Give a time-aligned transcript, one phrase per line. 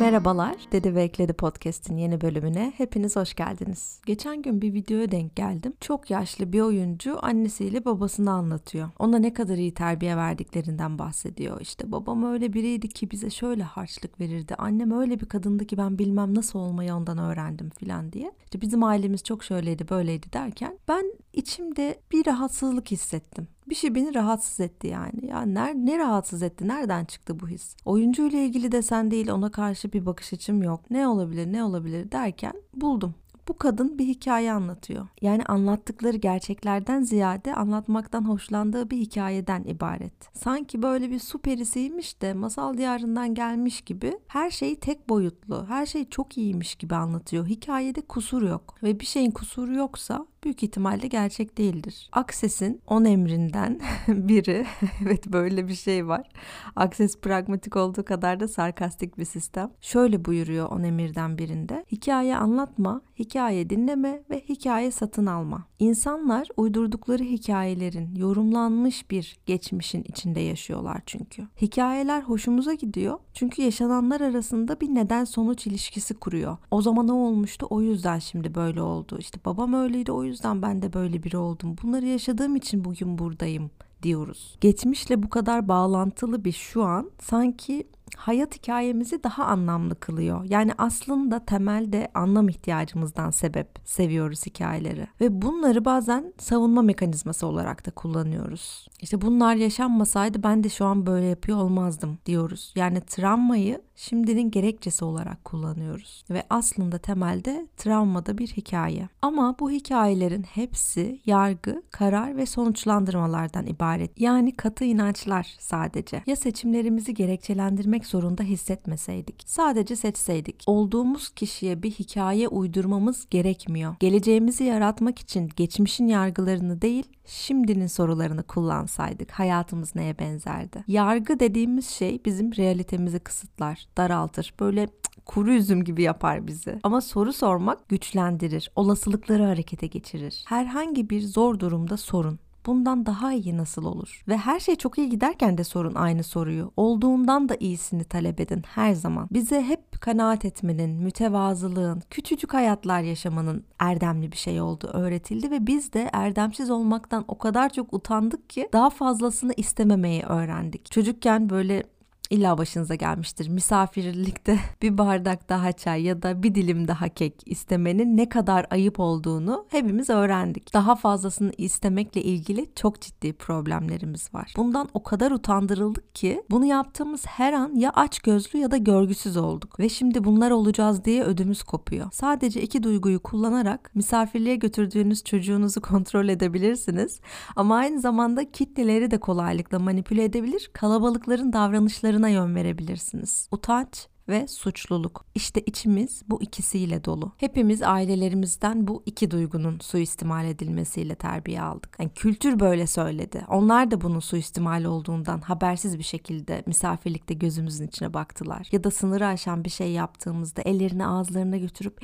[0.00, 4.00] Merhabalar, Dedi ve Ekledi Podcast'in yeni bölümüne hepiniz hoş geldiniz.
[4.06, 5.72] Geçen gün bir videoya denk geldim.
[5.80, 8.88] Çok yaşlı bir oyuncu annesiyle babasını anlatıyor.
[8.98, 11.60] Ona ne kadar iyi terbiye verdiklerinden bahsediyor.
[11.60, 14.54] İşte babam öyle biriydi ki bize şöyle harçlık verirdi.
[14.54, 18.32] Annem öyle bir kadındı ki ben bilmem nasıl olmayı ondan öğrendim filan diye.
[18.44, 24.14] İşte bizim ailemiz çok şöyleydi böyleydi derken ben içimde bir rahatsızlık hissettim bir şey beni
[24.14, 25.26] rahatsız etti yani.
[25.26, 26.68] Ya ner, ne rahatsız etti?
[26.68, 27.76] Nereden çıktı bu his?
[27.84, 30.90] Oyuncu ile ilgili desen değil ona karşı bir bakış açım yok.
[30.90, 33.14] Ne olabilir ne olabilir derken buldum
[33.50, 35.06] bu kadın bir hikaye anlatıyor.
[35.20, 40.36] Yani anlattıkları gerçeklerden ziyade anlatmaktan hoşlandığı bir hikayeden ibaret.
[40.38, 45.86] Sanki böyle bir su perisiymiş de masal diyarından gelmiş gibi her şey tek boyutlu, her
[45.86, 47.46] şey çok iyiymiş gibi anlatıyor.
[47.46, 52.08] Hikayede kusur yok ve bir şeyin kusuru yoksa büyük ihtimalle gerçek değildir.
[52.12, 54.66] Akses'in 10 emrinden biri,
[55.02, 56.28] evet böyle bir şey var.
[56.76, 59.70] Akses pragmatik olduğu kadar da sarkastik bir sistem.
[59.80, 61.84] Şöyle buyuruyor 10 emirden birinde.
[61.92, 65.66] Hikaye anlatma, hikaye dinleme ve hikaye satın alma.
[65.78, 71.42] İnsanlar uydurdukları hikayelerin yorumlanmış bir geçmişin içinde yaşıyorlar çünkü.
[71.62, 76.56] Hikayeler hoşumuza gidiyor çünkü yaşananlar arasında bir neden sonuç ilişkisi kuruyor.
[76.70, 79.16] O zaman o olmuştu o yüzden şimdi böyle oldu.
[79.18, 80.29] İşte babam öyleydi o yüzden
[80.62, 81.76] ben de böyle biri oldum.
[81.82, 83.70] Bunları yaşadığım için bugün buradayım
[84.02, 84.56] diyoruz.
[84.60, 87.86] Geçmişle bu kadar bağlantılı bir şu an sanki
[88.16, 90.44] hayat hikayemizi daha anlamlı kılıyor.
[90.44, 95.06] Yani aslında temelde anlam ihtiyacımızdan sebep seviyoruz hikayeleri.
[95.20, 98.88] Ve bunları bazen savunma mekanizması olarak da kullanıyoruz.
[99.00, 102.72] İşte bunlar yaşanmasaydı ben de şu an böyle yapıyor olmazdım diyoruz.
[102.76, 106.24] Yani travmayı şimdinin gerekçesi olarak kullanıyoruz.
[106.30, 109.08] Ve aslında temelde travmada bir hikaye.
[109.22, 114.20] Ama bu hikayelerin hepsi yargı, karar ve sonuçlandırmalardan ibaret.
[114.20, 116.22] Yani katı inançlar sadece.
[116.26, 119.42] Ya seçimlerimizi gerekçelendirmek zorunda hissetmeseydik.
[119.46, 120.62] Sadece seçseydik.
[120.66, 123.94] Olduğumuz kişiye bir hikaye uydurmamız gerekmiyor.
[124.00, 130.84] Geleceğimizi yaratmak için geçmişin yargılarını değil, şimdinin sorularını kullansaydık hayatımız neye benzerdi?
[130.88, 134.54] Yargı dediğimiz şey bizim realitemizi kısıtlar, daraltır.
[134.60, 134.88] Böyle
[135.26, 136.80] kuru üzüm gibi yapar bizi.
[136.82, 140.44] Ama soru sormak güçlendirir, olasılıkları harekete geçirir.
[140.48, 144.24] Herhangi bir zor durumda sorun bundan daha iyi nasıl olur?
[144.28, 146.72] Ve her şey çok iyi giderken de sorun aynı soruyu.
[146.76, 149.28] Olduğundan da iyisini talep edin her zaman.
[149.30, 155.92] Bize hep kanaat etmenin, mütevazılığın, küçücük hayatlar yaşamanın erdemli bir şey olduğu öğretildi ve biz
[155.92, 160.90] de erdemsiz olmaktan o kadar çok utandık ki daha fazlasını istememeyi öğrendik.
[160.92, 161.82] Çocukken böyle
[162.30, 163.48] İlla başınıza gelmiştir.
[163.48, 169.00] Misafirlikte bir bardak daha çay ya da bir dilim daha kek istemenin ne kadar ayıp
[169.00, 170.74] olduğunu hepimiz öğrendik.
[170.74, 174.54] Daha fazlasını istemekle ilgili çok ciddi problemlerimiz var.
[174.56, 179.36] Bundan o kadar utandırıldık ki bunu yaptığımız her an ya aç gözlü ya da görgüsüz
[179.36, 182.06] olduk ve şimdi bunlar olacağız diye ödümüz kopuyor.
[182.12, 187.20] Sadece iki duyguyu kullanarak misafirliğe götürdüğünüz çocuğunuzu kontrol edebilirsiniz
[187.56, 193.48] ama aynı zamanda kitleleri de kolaylıkla manipüle edebilir, kalabalıkların davranışlarını yön verebilirsiniz.
[193.50, 195.24] Utanç ve suçluluk.
[195.34, 197.32] İşte içimiz bu ikisiyle dolu.
[197.36, 201.96] Hepimiz ailelerimizden bu iki duygunun suistimal edilmesiyle terbiye aldık.
[201.98, 203.44] Yani kültür böyle söyledi.
[203.48, 208.68] Onlar da bunun suistimal olduğundan habersiz bir şekilde misafirlikte gözümüzün içine baktılar.
[208.72, 212.00] Ya da sınırı aşan bir şey yaptığımızda ellerini ağızlarına götürüp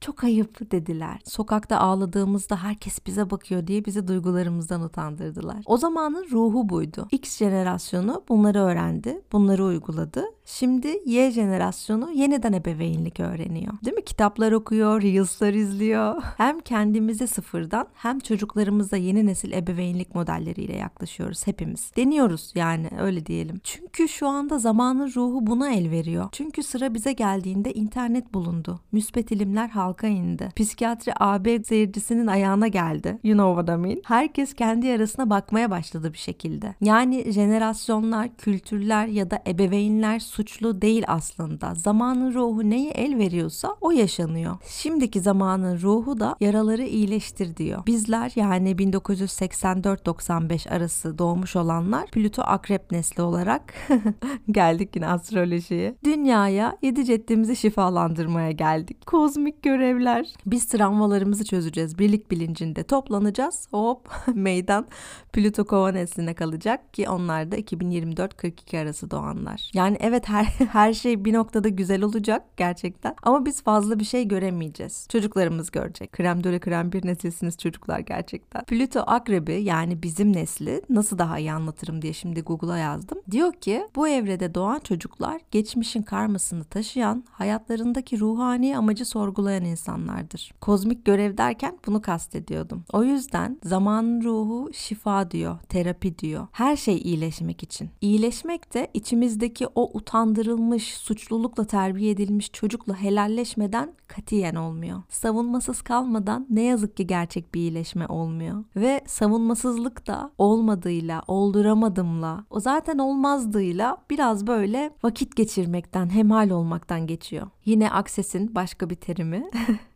[0.00, 1.20] çok ayıp dediler.
[1.24, 5.62] Sokakta ağladığımızda herkes bize bakıyor diye bizi duygularımızdan utandırdılar.
[5.66, 7.08] O zamanın ruhu buydu.
[7.10, 10.24] X jenerasyonu bunları öğrendi, bunları uyguladı.
[10.44, 11.65] Şimdi Y jenerasyonu
[12.14, 13.72] yeniden ebeveynlik öğreniyor.
[13.84, 14.04] Değil mi?
[14.04, 16.22] Kitaplar okuyor, Reels'lar izliyor.
[16.36, 21.92] Hem kendimize sıfırdan hem çocuklarımıza yeni nesil ebeveynlik modelleriyle yaklaşıyoruz hepimiz.
[21.96, 23.60] Deniyoruz yani öyle diyelim.
[23.64, 26.28] Çünkü şu anda zamanın ruhu buna el veriyor.
[26.32, 28.80] Çünkü sıra bize geldiğinde internet bulundu.
[28.92, 30.48] Müspet ilimler halka indi.
[30.56, 33.18] Psikiyatri AB seyircisinin ayağına geldi.
[33.24, 34.02] You know what I mean?
[34.04, 36.74] Herkes kendi yarasına bakmaya başladı bir şekilde.
[36.80, 41.45] Yani jenerasyonlar, kültürler ya da ebeveynler suçlu değil aslında.
[41.74, 44.56] Zamanın ruhu neyi el veriyorsa o yaşanıyor.
[44.68, 47.86] Şimdiki zamanın ruhu da yaraları iyileştir diyor.
[47.86, 53.74] Bizler yani 1984-95 arası doğmuş olanlar Plüto akrep nesli olarak
[54.50, 55.94] geldik yine astrolojiye.
[56.04, 59.06] Dünyaya yedi ceddimizi şifalandırmaya geldik.
[59.06, 60.34] Kozmik görev görevler.
[60.46, 61.98] Biz travmalarımızı çözeceğiz.
[61.98, 63.68] Birlik bilincinde toplanacağız.
[63.70, 64.86] Hop meydan
[65.32, 69.70] Plüto kova nesline kalacak ki onlar da 2024-42 arası doğanlar.
[69.74, 73.14] Yani evet her, her şey bir noktada güzel olacak gerçekten.
[73.22, 75.06] Ama biz fazla bir şey göremeyeceğiz.
[75.08, 76.12] Çocuklarımız görecek.
[76.12, 78.64] Krem döle krem bir nesilsiniz çocuklar gerçekten.
[78.64, 83.18] Plüto akrebi yani bizim nesli nasıl daha iyi anlatırım diye şimdi Google'a yazdım.
[83.30, 90.52] Diyor ki bu evrede doğan çocuklar geçmişin karmasını taşıyan, hayatlarındaki ruhani amacı sorgulayan insanlardır.
[90.60, 92.84] Kozmik görev derken bunu kastediyordum.
[92.92, 96.46] O yüzden zaman ruhu şifa diyor, terapi diyor.
[96.52, 97.90] Her şey iyileşmek için.
[98.00, 100.96] İyileşmek de içimizdeki o utandırılmış,
[101.26, 105.02] suçlulukla terbiye edilmiş çocukla helalleşmeden katiyen olmuyor.
[105.08, 108.64] Savunmasız kalmadan ne yazık ki gerçek bir iyileşme olmuyor.
[108.76, 117.46] Ve savunmasızlık da olmadığıyla, olduramadımla, o zaten olmazdığıyla biraz böyle vakit geçirmekten, hemal olmaktan geçiyor.
[117.64, 119.50] Yine Akses'in başka bir terimi.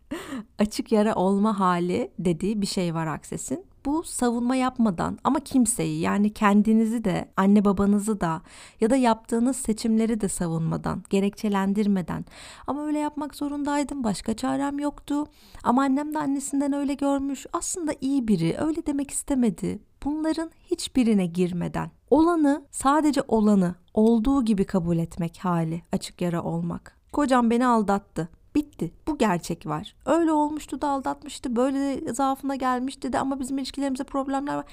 [0.58, 3.64] açık yara olma hali dediği bir şey var Akses'in.
[3.84, 8.42] Bu savunma yapmadan ama kimseyi yani kendinizi de anne babanızı da
[8.80, 12.24] ya da yaptığınız seçimleri de savunmadan, gerekçelendirmeden
[12.66, 15.26] ama öyle yapmak zorundaydım başka çarem yoktu
[15.64, 19.80] ama annem de annesinden öyle görmüş aslında iyi biri öyle demek istemedi.
[20.04, 26.96] Bunların hiçbirine girmeden olanı sadece olanı olduğu gibi kabul etmek hali açık yara olmak.
[27.12, 28.28] Kocam beni aldattı.
[28.54, 28.92] Bitti.
[29.06, 29.94] Bu gerçek var.
[30.06, 31.56] Öyle olmuştu da aldatmıştı.
[31.56, 34.64] Böyle zaafına gelmişti de ama bizim ilişkilerimizde problemler var.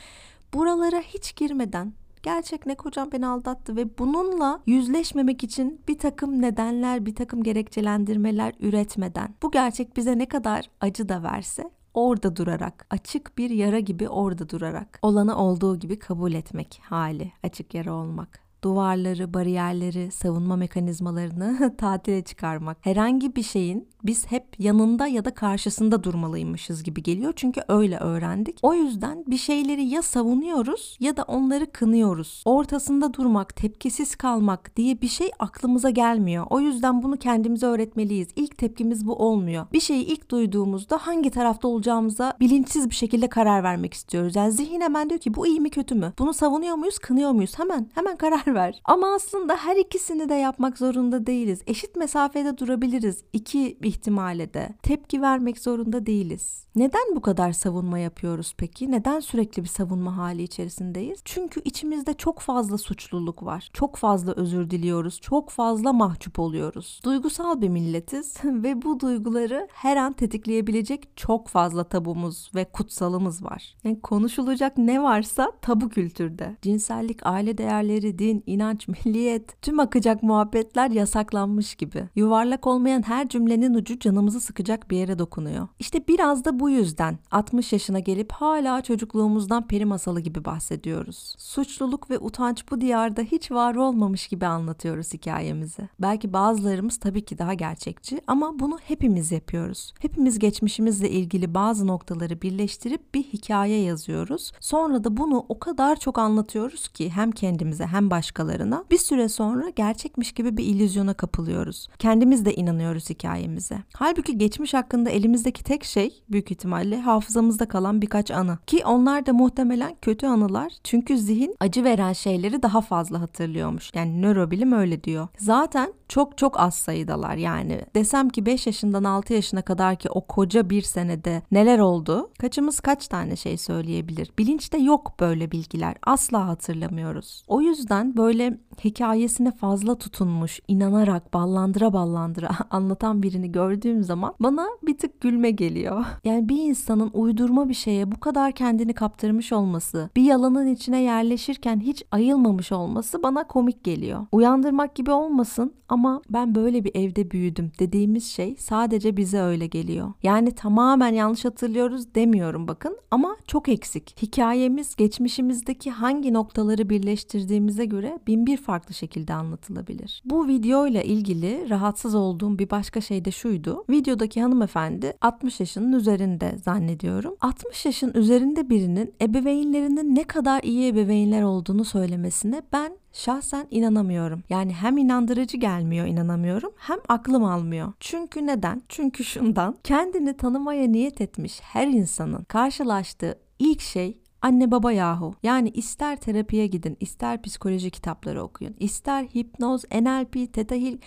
[0.54, 1.94] Buralara hiç girmeden
[2.24, 8.54] gerçek ne kocam beni aldattı ve bununla yüzleşmemek için bir takım nedenler, bir takım gerekçelendirmeler
[8.60, 14.10] üretmeden bu gerçek bize ne kadar acı da verse orada durarak, açık bir yara gibi
[14.10, 21.76] orada durarak, olanı olduğu gibi kabul etmek hali, açık yara olmak duvarları, bariyerleri, savunma mekanizmalarını
[21.78, 22.78] tatile çıkarmak.
[22.82, 27.34] Herhangi bir şeyin biz hep yanında ya da karşısında durmalıymışız gibi geliyor.
[27.36, 28.60] Çünkü öyle öğrendik.
[28.62, 32.44] O yüzden bir şeyleri ya savunuyoruz ya da onları kınıyoruz.
[32.46, 36.46] Ortasında durmak, tepkisiz kalmak diye bir şey aklımıza gelmiyor.
[36.50, 38.28] O yüzden bunu kendimize öğretmeliyiz.
[38.36, 39.66] İlk tepkimiz bu olmuyor.
[39.74, 44.36] Bir şeyi ilk duyduğumuzda hangi tarafta olacağımıza bilinçsiz bir şekilde karar vermek istiyoruz.
[44.36, 46.14] Yani zihin hemen diyor ki bu iyi mi kötü mü?
[46.20, 47.60] Bunu savunuyor muyuz, kınıyor muyuz?
[47.60, 48.82] Hemen hemen karar ver.
[48.86, 51.62] Ama aslında her ikisini de yapmak zorunda değiliz.
[51.68, 53.24] Eşit mesafede durabiliriz.
[53.34, 54.70] İki ihtimale de.
[54.84, 56.68] Tepki vermek zorunda değiliz.
[56.76, 58.92] Neden bu kadar savunma yapıyoruz peki?
[58.92, 61.20] Neden sürekli bir savunma hali içerisindeyiz?
[61.26, 63.70] Çünkü içimizde çok fazla suçluluk var.
[63.74, 65.20] Çok fazla özür diliyoruz.
[65.22, 67.02] Çok fazla mahcup oluyoruz.
[67.06, 73.76] Duygusal bir milletiz ve bu duyguları her an tetikleyebilecek çok fazla tabumuz ve kutsalımız var.
[73.84, 76.58] Yani konuşulacak ne varsa tabu kültürde.
[76.62, 82.10] Cinsellik, aile değerleri, din, inanç, milliyet, tüm akacak muhabbetler yasaklanmış gibi.
[82.16, 85.68] Yuvarlak olmayan her cümlenin ucu canımızı sıkacak bir yere dokunuyor.
[85.80, 91.36] İşte biraz da bu yüzden 60 yaşına gelip hala çocukluğumuzdan peri masalı gibi bahsediyoruz.
[91.38, 95.90] Suçluluk ve utanç bu diyarda hiç var olmamış gibi anlatıyoruz hikayemizi.
[96.00, 99.94] Belki bazılarımız tabii ki daha gerçekçi ama bunu hepimiz yapıyoruz.
[100.00, 104.52] Hepimiz geçmişimizle ilgili bazı noktaları birleştirip bir hikaye yazıyoruz.
[104.60, 109.70] Sonra da bunu o kadar çok anlatıyoruz ki hem kendimize hem başkalarına bir süre sonra
[109.70, 111.88] gerçekmiş gibi bir illüzyona kapılıyoruz.
[112.00, 113.67] Kendimiz de inanıyoruz hikayemize.
[113.94, 118.58] Halbuki geçmiş hakkında elimizdeki tek şey büyük ihtimalle hafızamızda kalan birkaç anı.
[118.68, 120.74] Ki onlar da muhtemelen kötü anılar.
[120.84, 123.92] Çünkü zihin acı veren şeyleri daha fazla hatırlıyormuş.
[123.94, 125.28] Yani nörobilim öyle diyor.
[125.38, 127.82] Zaten çok çok az sayıdalar yani.
[127.96, 132.30] Desem ki 5 yaşından 6 yaşına kadar ki o koca bir senede neler oldu?
[132.40, 134.32] Kaçımız kaç tane şey söyleyebilir?
[134.40, 135.96] Bilinçte yok böyle bilgiler.
[136.04, 137.44] Asla hatırlamıyoruz.
[137.48, 144.98] O yüzden böyle hikayesine fazla tutunmuş, inanarak ballandıra ballandıra anlatan birini gördüğüm zaman bana bir
[144.98, 146.06] tık gülme geliyor.
[146.24, 151.80] Yani bir insanın uydurma bir şeye bu kadar kendini kaptırmış olması, bir yalanın içine yerleşirken
[151.80, 154.26] hiç ayılmamış olması bana komik geliyor.
[154.32, 160.14] Uyandırmak gibi olmasın ama ben böyle bir evde büyüdüm dediğimiz şey sadece bize öyle geliyor.
[160.24, 164.22] Yani tamamen yanlış hatırlıyoruz demiyorum bakın ama çok eksik.
[164.22, 170.22] Hikayemiz geçmişimizdeki hangi noktaları birleştirdiğimize göre bin bir farklı şekilde anlatılabilir.
[170.26, 173.86] Bu videoyla ilgili rahatsız olduğum bir başka şey de şuydu.
[173.90, 177.36] Videodaki hanımefendi 60 yaşının üzerinde zannediyorum.
[177.42, 184.44] 60 yaşın üzerinde birinin ebeveynlerinin ne kadar iyi ebeveynler olduğunu söylemesine ben şahsen inanamıyorum.
[184.50, 187.94] Yani hem inandırıcı gelmiyor inanamıyorum hem aklım almıyor.
[188.00, 188.82] Çünkü neden?
[188.90, 195.36] Çünkü şundan kendini tanımaya niyet etmiş her insanın karşılaştığı ilk şey anne baba yahu.
[195.44, 200.98] Yani ister terapiye gidin, ister psikoloji kitapları okuyun, ister hipnoz, NLP, Theta Heal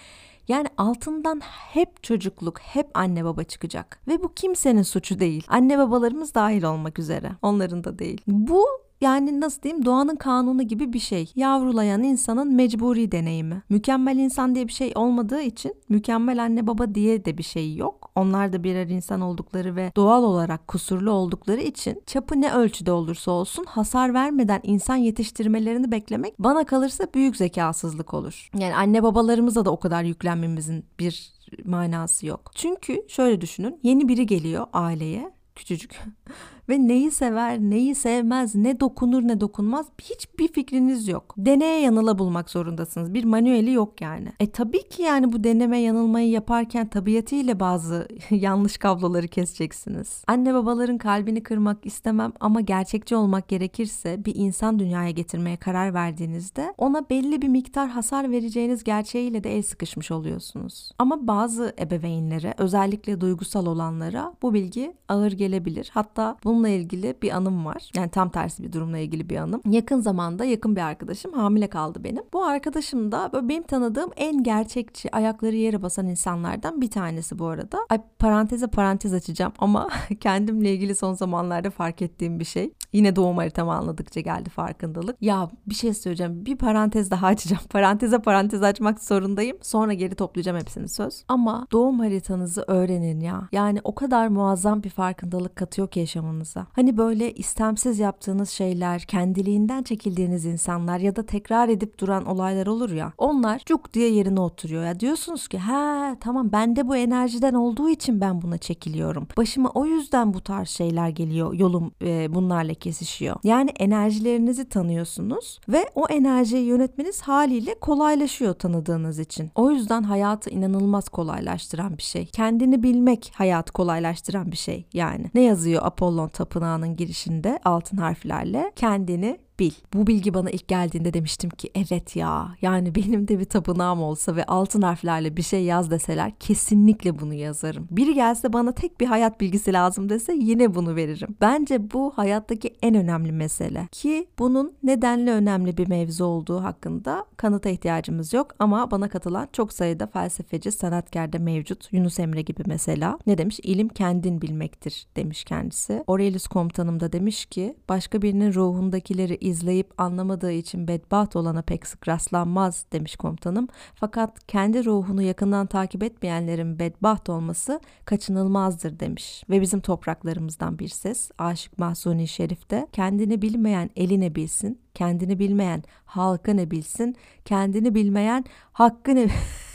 [0.51, 4.01] Yani altından hep çocukluk, hep anne baba çıkacak.
[4.09, 5.47] Ve bu kimsenin suçu değil.
[5.49, 7.31] Anne babalarımız dahil olmak üzere.
[7.43, 8.21] Onların da değil.
[8.27, 8.65] Bu
[9.01, 11.33] yani nasıl diyeyim doğanın kanunu gibi bir şey.
[11.37, 13.63] Yavrulayan insanın mecburi deneyimi.
[13.69, 18.11] Mükemmel insan diye bir şey olmadığı için mükemmel anne baba diye de bir şey yok.
[18.15, 23.31] Onlar da birer insan oldukları ve doğal olarak kusurlu oldukları için çapı ne ölçüde olursa
[23.31, 28.51] olsun hasar vermeden insan yetiştirmelerini beklemek bana kalırsa büyük zekasızlık olur.
[28.59, 31.33] Yani anne babalarımıza da o kadar yüklenmemizin bir
[31.65, 32.51] manası yok.
[32.55, 36.01] Çünkü şöyle düşünün yeni biri geliyor aileye küçücük
[36.69, 41.35] ve neyi sever, neyi sevmez, ne dokunur ne dokunmaz hiçbir fikriniz yok.
[41.37, 43.15] Deneye yanıla bulmak zorundasınız.
[43.15, 44.29] Bir manueli yok yani.
[44.41, 50.25] E tabii ki yani bu deneme yanılmayı yaparken tabiatıyla bazı yanlış kabloları keseceksiniz.
[50.27, 56.75] Anne babaların kalbini kırmak istemem ama gerçekçi olmak gerekirse bir insan dünyaya getirmeye karar verdiğinizde
[56.79, 60.93] ona belli bir miktar hasar vereceğiniz gerçeğiyle de el sıkışmış oluyorsunuz.
[60.99, 65.91] Ama bazı ebeveynlere özellikle duygusal olanlara bu bilgi ağır gelebilir.
[65.95, 67.91] Hatta bunun Bununla ilgili bir anım var.
[67.95, 69.61] Yani tam tersi bir durumla ilgili bir anım.
[69.71, 72.23] Yakın zamanda yakın bir arkadaşım hamile kaldı benim.
[72.33, 77.47] Bu arkadaşım da böyle benim tanıdığım en gerçekçi, ayakları yere basan insanlardan bir tanesi bu
[77.47, 77.79] arada.
[77.89, 79.89] Ay paranteze parantez açacağım ama
[80.21, 82.73] kendimle ilgili son zamanlarda fark ettiğim bir şey.
[82.93, 85.23] Yine doğum haritamı anladıkça geldi farkındalık.
[85.23, 86.47] Ya bir şey söyleyeceğim.
[86.47, 87.63] Bir parantez daha açacağım.
[87.71, 89.57] Paranteze parantez açmak zorundayım.
[89.63, 91.25] Sonra geri toplayacağım hepsini söz.
[91.29, 93.49] Ama doğum haritanızı öğrenin ya.
[93.53, 96.67] Yani o kadar muazzam bir farkındalık katıyor ki yaşamınıza hayatınıza.
[96.73, 102.91] Hani böyle istemsiz yaptığınız şeyler, kendiliğinden çekildiğiniz insanlar ya da tekrar edip duran olaylar olur
[102.91, 103.13] ya.
[103.19, 105.01] Onlar cuk diye yerine oturuyor ya.
[105.01, 109.27] Diyorsunuz ki ha tamam bende bu enerjiden olduğu için ben buna çekiliyorum.
[109.37, 111.55] Başıma o yüzden bu tarz şeyler geliyor.
[111.55, 113.37] Yolum e, bunlarla kesişiyor.
[113.45, 119.51] Yani enerjilerinizi tanıyorsunuz ve o enerjiyi yönetmeniz haliyle kolaylaşıyor tanıdığınız için.
[119.55, 122.27] O yüzden hayatı inanılmaz kolaylaştıran bir şey.
[122.27, 125.31] Kendini bilmek hayatı kolaylaştıran bir şey yani.
[125.35, 129.73] Ne yazıyor Apollon tapınağının girişinde altın harflerle kendini bil.
[129.95, 134.37] Bu bilgi bana ilk geldiğinde demiştim ki evet ya yani benim de bir tapınağım olsa
[134.37, 137.89] ve altın harflerle bir şey yaz deseler kesinlikle bunu yazarım.
[137.91, 141.37] Biri gelse bana tek bir hayat bilgisi lazım dese yine bunu veririm.
[141.41, 147.69] Bence bu hayattaki en önemli mesele ki bunun nedenli önemli bir mevzu olduğu hakkında kanıta
[147.69, 151.89] ihtiyacımız yok ama bana katılan çok sayıda felsefeci, sanatkar da mevcut.
[151.93, 153.19] Yunus Emre gibi mesela.
[153.27, 153.61] Ne demiş?
[153.63, 156.05] İlim kendin bilmektir demiş kendisi.
[156.07, 162.09] Aurelius komutanım da demiş ki başka birinin ruhundakileri izleyip anlamadığı için bedbaht olana pek sık
[162.09, 163.69] rastlanmaz demiş komutanım.
[163.95, 169.45] Fakat kendi ruhunu yakından takip etmeyenlerin bedbaht olması kaçınılmazdır demiş.
[169.51, 176.53] Ve bizim topraklarımızdan bir ses Aşık Mahsuni Şerif'te kendini bilmeyen eline bilsin, kendini bilmeyen halka
[176.53, 179.29] ne bilsin, kendini bilmeyen hakkı ne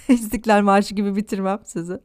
[0.09, 1.99] İstiklal Marşı gibi bitirmem sözü.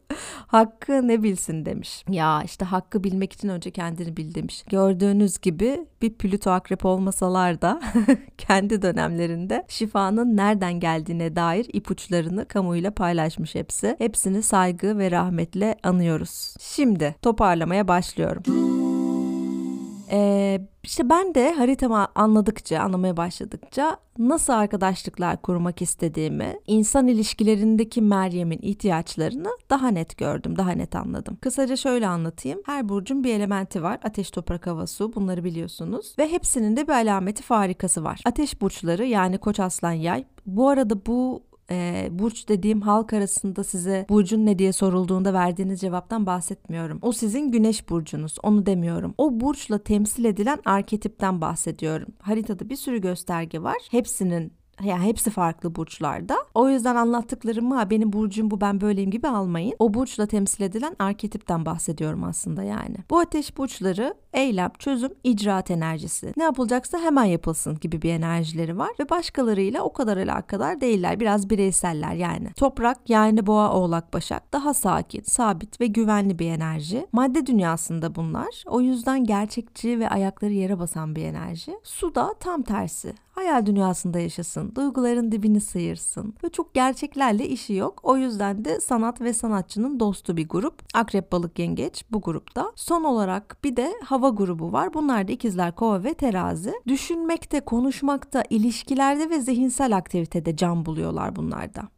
[0.47, 2.04] Hakkı ne bilsin demiş.
[2.09, 4.64] Ya işte hakkı bilmek için önce kendini bil demiş.
[4.71, 7.80] Gördüğünüz gibi bir Plüto akrep olmasalar da
[8.38, 13.97] kendi dönemlerinde şifanın nereden geldiğine dair ipuçlarını kamuyla paylaşmış hepsi.
[13.99, 16.54] Hepsini saygı ve rahmetle anıyoruz.
[16.61, 18.42] Şimdi toparlamaya başlıyorum.
[20.11, 28.59] Ee, işte ben de haritamı anladıkça, anlamaya başladıkça nasıl arkadaşlıklar kurmak istediğimi, insan ilişkilerindeki Meryem'in
[28.62, 31.38] ihtiyaçlarını daha net gördüm, daha net anladım.
[31.40, 32.61] Kısaca şöyle anlatayım.
[32.67, 33.99] Her burcun bir elementi var.
[34.02, 36.14] Ateş, toprak, hava, su bunları biliyorsunuz.
[36.19, 38.21] Ve hepsinin de bir alameti farikası var.
[38.25, 40.25] Ateş burçları yani Koç, Aslan, Yay.
[40.47, 46.27] Bu arada bu e, burç dediğim halk arasında size burcun ne diye sorulduğunda verdiğiniz cevaptan
[46.27, 46.99] bahsetmiyorum.
[47.03, 48.37] O sizin güneş burcunuz.
[48.43, 49.15] Onu demiyorum.
[49.19, 52.09] O burçla temsil edilen arketipten bahsediyorum.
[52.19, 53.77] Haritada bir sürü gösterge var.
[53.91, 56.37] Hepsinin yani hepsi farklı burçlarda.
[56.55, 59.75] O yüzden anlattıklarımı benim burcum bu ben böyleyim gibi almayın.
[59.79, 62.97] O burçla temsil edilen arketipten bahsediyorum aslında yani.
[63.11, 66.33] Bu ateş burçları eylem, çözüm, icraat enerjisi.
[66.37, 71.21] Ne yapılacaksa hemen yapılsın gibi bir enerjileri var ve başkalarıyla o kadar alakadar değiller.
[71.21, 72.53] Biraz bireyseller yani.
[72.53, 77.07] Toprak yani boğa, oğlak, başak daha sakin, sabit ve güvenli bir enerji.
[77.12, 78.65] Madde dünyasında bunlar.
[78.67, 81.79] O yüzden gerçekçi ve ayakları yere basan bir enerji.
[81.83, 88.00] Su da tam tersi hayal dünyasında yaşasın, duyguların dibini sıyırsın ve çok gerçeklerle işi yok.
[88.03, 90.83] O yüzden de sanat ve sanatçının dostu bir grup.
[90.95, 92.73] Akrep, balık, yengeç bu grupta.
[92.77, 94.95] Son olarak bir de hava grubu var.
[94.95, 96.73] Bunlar da ikizler, kova ve terazi.
[96.87, 101.89] Düşünmekte, konuşmakta, ilişkilerde ve zihinsel aktivitede can buluyorlar bunlarda.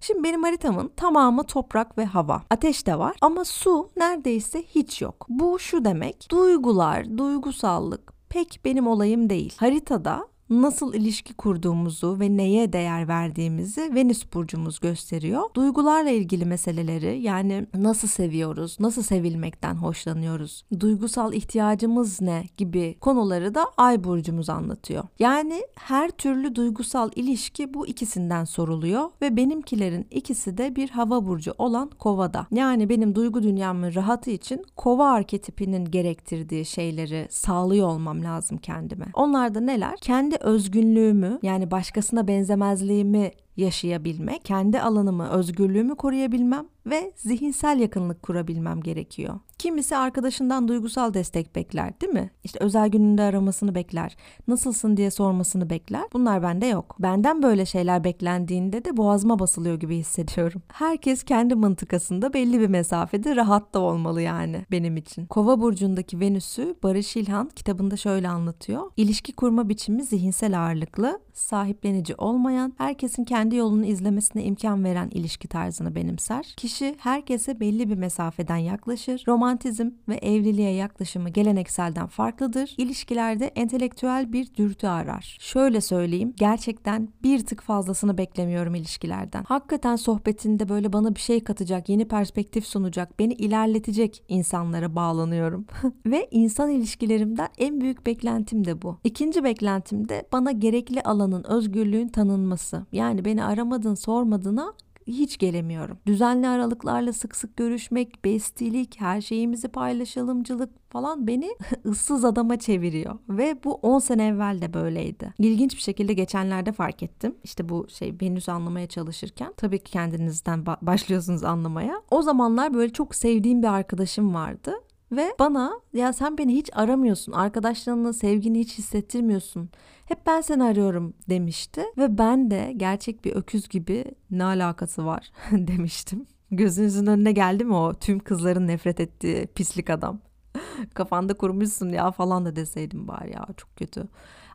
[0.00, 2.42] Şimdi benim haritamın tamamı toprak ve hava.
[2.50, 5.26] Ateş de var ama su neredeyse hiç yok.
[5.28, 6.26] Bu şu demek.
[6.30, 9.54] Duygular, duygusallık pek benim olayım değil.
[9.56, 15.42] Haritada nasıl ilişki kurduğumuzu ve neye değer verdiğimizi Venüs burcumuz gösteriyor.
[15.54, 23.66] Duygularla ilgili meseleleri yani nasıl seviyoruz, nasıl sevilmekten hoşlanıyoruz, duygusal ihtiyacımız ne gibi konuları da
[23.76, 25.04] Ay burcumuz anlatıyor.
[25.18, 31.54] Yani her türlü duygusal ilişki bu ikisinden soruluyor ve benimkilerin ikisi de bir hava burcu
[31.58, 32.46] olan Kova'da.
[32.50, 39.06] Yani benim duygu dünyamın rahatı için Kova arketipinin gerektirdiği şeyleri sağlıyor olmam lazım kendime.
[39.14, 39.96] Onlar da neler?
[40.00, 49.40] Kendi özgünlüğümü yani başkasına benzemezliğimi yaşayabilmek, kendi alanımı, özgürlüğümü koruyabilmem ve zihinsel yakınlık kurabilmem gerekiyor.
[49.58, 52.30] Kimisi arkadaşından duygusal destek bekler değil mi?
[52.44, 54.16] İşte özel gününde aramasını bekler.
[54.48, 56.02] Nasılsın diye sormasını bekler.
[56.12, 56.96] Bunlar bende yok.
[56.98, 60.62] Benden böyle şeyler beklendiğinde de boğazıma basılıyor gibi hissediyorum.
[60.72, 65.26] Herkes kendi mıntıkasında belli bir mesafede rahat da olmalı yani benim için.
[65.26, 68.82] Kova burcundaki Venüs'ü Barış İlhan kitabında şöyle anlatıyor.
[68.96, 75.94] İlişki kurma biçimi zihinsel ağırlıklı, sahiplenici olmayan, herkesin kendi yolunu izlemesine imkan veren ilişki tarzını
[75.94, 76.54] benimser.
[76.56, 79.24] Kişi herkese belli bir mesafeden yaklaşır.
[79.28, 82.74] Romantizm ve evliliğe yaklaşımı gelenekselden farklıdır.
[82.78, 85.36] İlişkilerde entelektüel bir dürtü arar.
[85.40, 89.44] Şöyle söyleyeyim, gerçekten bir tık fazlasını beklemiyorum ilişkilerden.
[89.44, 95.66] Hakikaten sohbetinde böyle bana bir şey katacak, yeni perspektif sunacak, beni ilerletecek insanlara bağlanıyorum.
[96.06, 98.98] ve insan ilişkilerimden en büyük beklentim de bu.
[99.04, 102.86] İkinci beklentim de bana gerekli alanın, özgürlüğün tanınması.
[102.92, 104.72] Yani beni aramadın, sormadığına
[105.06, 105.98] hiç gelemiyorum.
[106.06, 111.50] Düzenli aralıklarla sık sık görüşmek, bestilik, her şeyimizi paylaşalımcılık falan beni
[111.86, 113.18] ıssız adama çeviriyor.
[113.28, 115.34] Ve bu 10 sene evvel de böyleydi.
[115.38, 117.34] İlginç bir şekilde geçenlerde fark ettim.
[117.44, 119.54] İşte bu şey Venüs anlamaya çalışırken.
[119.56, 122.02] Tabii ki kendinizden başlıyorsunuz anlamaya.
[122.10, 124.72] O zamanlar böyle çok sevdiğim bir arkadaşım vardı.
[125.12, 129.70] Ve bana ya sen beni hiç aramıyorsun, arkadaşlarına sevgini hiç hissettirmiyorsun.
[130.10, 131.84] Hep ben seni arıyorum demişti.
[131.98, 136.26] Ve ben de gerçek bir öküz gibi ne alakası var demiştim.
[136.50, 140.20] Gözünüzün önüne geldi mi o tüm kızların nefret ettiği pislik adam?
[140.94, 144.08] Kafanda kurmuşsun ya falan da deseydim bari ya çok kötü.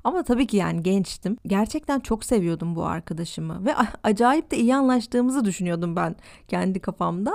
[0.03, 1.37] Ama tabii ki yani gençtim.
[1.47, 6.15] Gerçekten çok seviyordum bu arkadaşımı ve acayip de iyi anlaştığımızı düşünüyordum ben
[6.47, 7.33] kendi kafamda.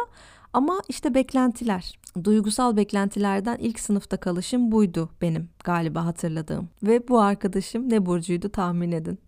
[0.52, 6.68] Ama işte beklentiler, duygusal beklentilerden ilk sınıfta kalışım buydu benim galiba hatırladığım.
[6.82, 9.18] Ve bu arkadaşım ne burcuydu tahmin edin.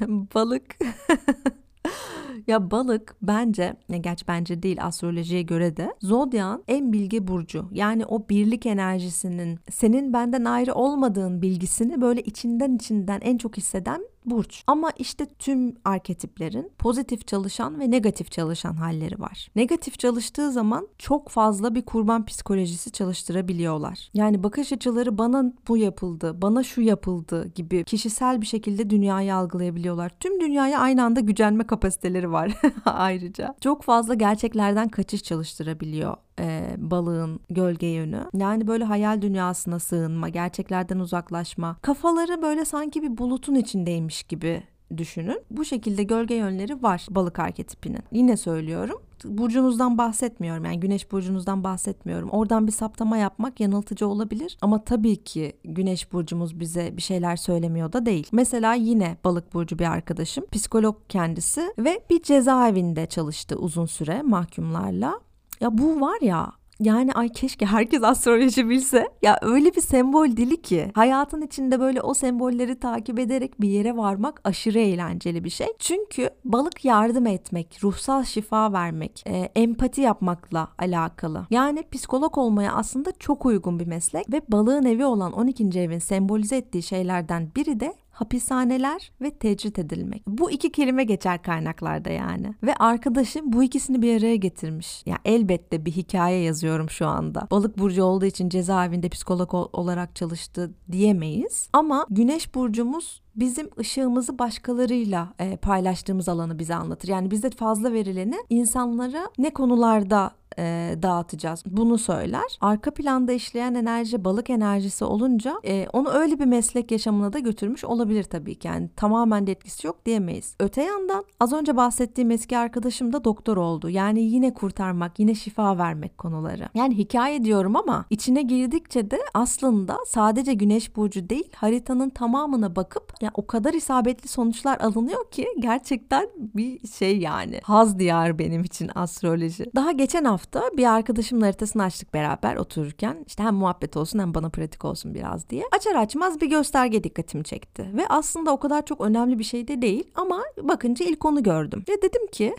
[0.34, 0.78] Balık.
[2.46, 7.68] ya balık bence, ya geç bence değil astrolojiye göre de zodyan en bilge burcu.
[7.72, 14.02] Yani o birlik enerjisinin senin benden ayrı olmadığın bilgisini böyle içinden içinden en çok hisseden
[14.24, 14.64] burç.
[14.66, 19.48] Ama işte tüm arketiplerin pozitif çalışan ve negatif çalışan halleri var.
[19.56, 24.10] Negatif çalıştığı zaman çok fazla bir kurban psikolojisi çalıştırabiliyorlar.
[24.14, 30.12] Yani bakış açıları bana bu yapıldı, bana şu yapıldı gibi kişisel bir şekilde dünyayı algılayabiliyorlar.
[30.20, 32.52] Tüm dünyaya aynı anda gücenme kapasiteleri var
[32.84, 33.54] ayrıca.
[33.60, 38.24] Çok fazla gerçeklerden kaçış çalıştırabiliyor e, balığın gölge yönü.
[38.34, 41.76] Yani böyle hayal dünyasına sığınma, gerçeklerden uzaklaşma.
[41.82, 44.62] Kafaları böyle sanki bir bulutun içindeymiş gibi
[44.96, 45.42] düşünün.
[45.50, 48.02] Bu şekilde gölge yönleri var balık arketipinin.
[48.12, 50.64] Yine söylüyorum burcunuzdan bahsetmiyorum.
[50.64, 52.30] Yani güneş burcunuzdan bahsetmiyorum.
[52.30, 54.58] Oradan bir saptama yapmak yanıltıcı olabilir.
[54.60, 58.28] Ama tabii ki güneş burcumuz bize bir şeyler söylemiyor da değil.
[58.32, 60.44] Mesela yine balık burcu bir arkadaşım.
[60.52, 65.20] Psikolog kendisi ve bir cezaevinde çalıştı uzun süre mahkumlarla.
[65.60, 69.08] Ya bu var ya yani ay keşke herkes astroloji bilse.
[69.22, 73.96] Ya öyle bir sembol dili ki hayatın içinde böyle o sembolleri takip ederek bir yere
[73.96, 75.66] varmak aşırı eğlenceli bir şey.
[75.78, 81.46] Çünkü balık yardım etmek, ruhsal şifa vermek, e, empati yapmakla alakalı.
[81.50, 85.80] Yani psikolog olmaya aslında çok uygun bir meslek ve balığın evi olan 12.
[85.80, 90.22] evin sembolize ettiği şeylerden biri de hapishaneler ve tecrit edilmek.
[90.26, 92.54] Bu iki kelime geçer kaynaklarda yani.
[92.62, 95.02] Ve arkadaşım bu ikisini bir araya getirmiş.
[95.06, 97.48] Ya yani elbette bir hikaye yazıyorum şu anda.
[97.50, 101.68] Balık burcu olduğu için cezaevinde psikolog olarak çalıştı diyemeyiz.
[101.72, 107.08] Ama güneş burcumuz bizim ışığımızı başkalarıyla e, paylaştığımız alanı bize anlatır.
[107.08, 110.30] Yani bizde fazla verileni insanlara ne konularda
[110.60, 111.62] e, dağıtacağız.
[111.66, 112.58] Bunu söyler.
[112.60, 117.84] Arka planda işleyen enerji balık enerjisi olunca e, onu öyle bir meslek yaşamına da götürmüş
[117.84, 118.68] olabilir tabii ki.
[118.68, 120.54] Yani tamamen de etkisi yok diyemeyiz.
[120.60, 123.88] Öte yandan az önce bahsettiğim eski arkadaşım da doktor oldu.
[123.88, 126.68] Yani yine kurtarmak, yine şifa vermek konuları.
[126.74, 133.12] Yani hikaye diyorum ama içine girdikçe de aslında sadece güneş burcu değil haritanın tamamına bakıp
[133.20, 137.60] yani o kadar isabetli sonuçlar alınıyor ki gerçekten bir şey yani.
[137.62, 139.70] Haz diyar benim için astroloji.
[139.74, 143.24] Daha geçen hafta hafta bir arkadaşımın haritasını açtık beraber otururken.
[143.26, 145.64] İşte hem muhabbet olsun hem bana pratik olsun biraz diye.
[145.72, 147.90] Açar açmaz bir gösterge dikkatimi çekti.
[147.94, 151.84] Ve aslında o kadar çok önemli bir şey de değil ama bakınca ilk onu gördüm.
[151.88, 152.54] Ve dedim ki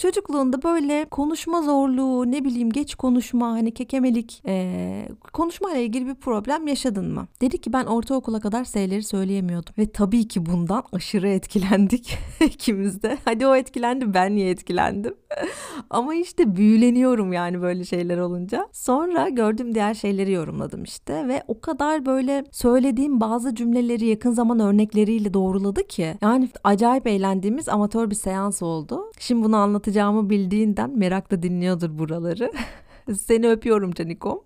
[0.00, 6.66] Çocukluğunda böyle konuşma zorluğu, ne bileyim geç konuşma, hani kekemelik, e, konuşmayla ilgili bir problem
[6.66, 7.28] yaşadın mı?
[7.40, 9.74] Dedi ki ben ortaokula kadar S'leri söyleyemiyordum.
[9.78, 13.18] Ve tabii ki bundan aşırı etkilendik ikimiz de.
[13.24, 15.14] Hadi o etkilendi ben niye etkilendim?
[15.90, 18.68] Ama işte büyüleniyorum yani böyle şeyler olunca.
[18.72, 24.60] Sonra gördüğüm diğer şeyleri yorumladım işte ve o kadar böyle söylediğim bazı cümleleri yakın zaman
[24.60, 26.14] örnekleriyle doğruladı ki.
[26.22, 29.04] Yani acayip eğlendiğimiz amatör bir seans oldu.
[29.18, 29.56] Şimdi bunu
[29.90, 32.52] anlatacağımı bildiğinden merakla dinliyordur buraları.
[33.20, 34.44] Seni öpüyorum Canikom.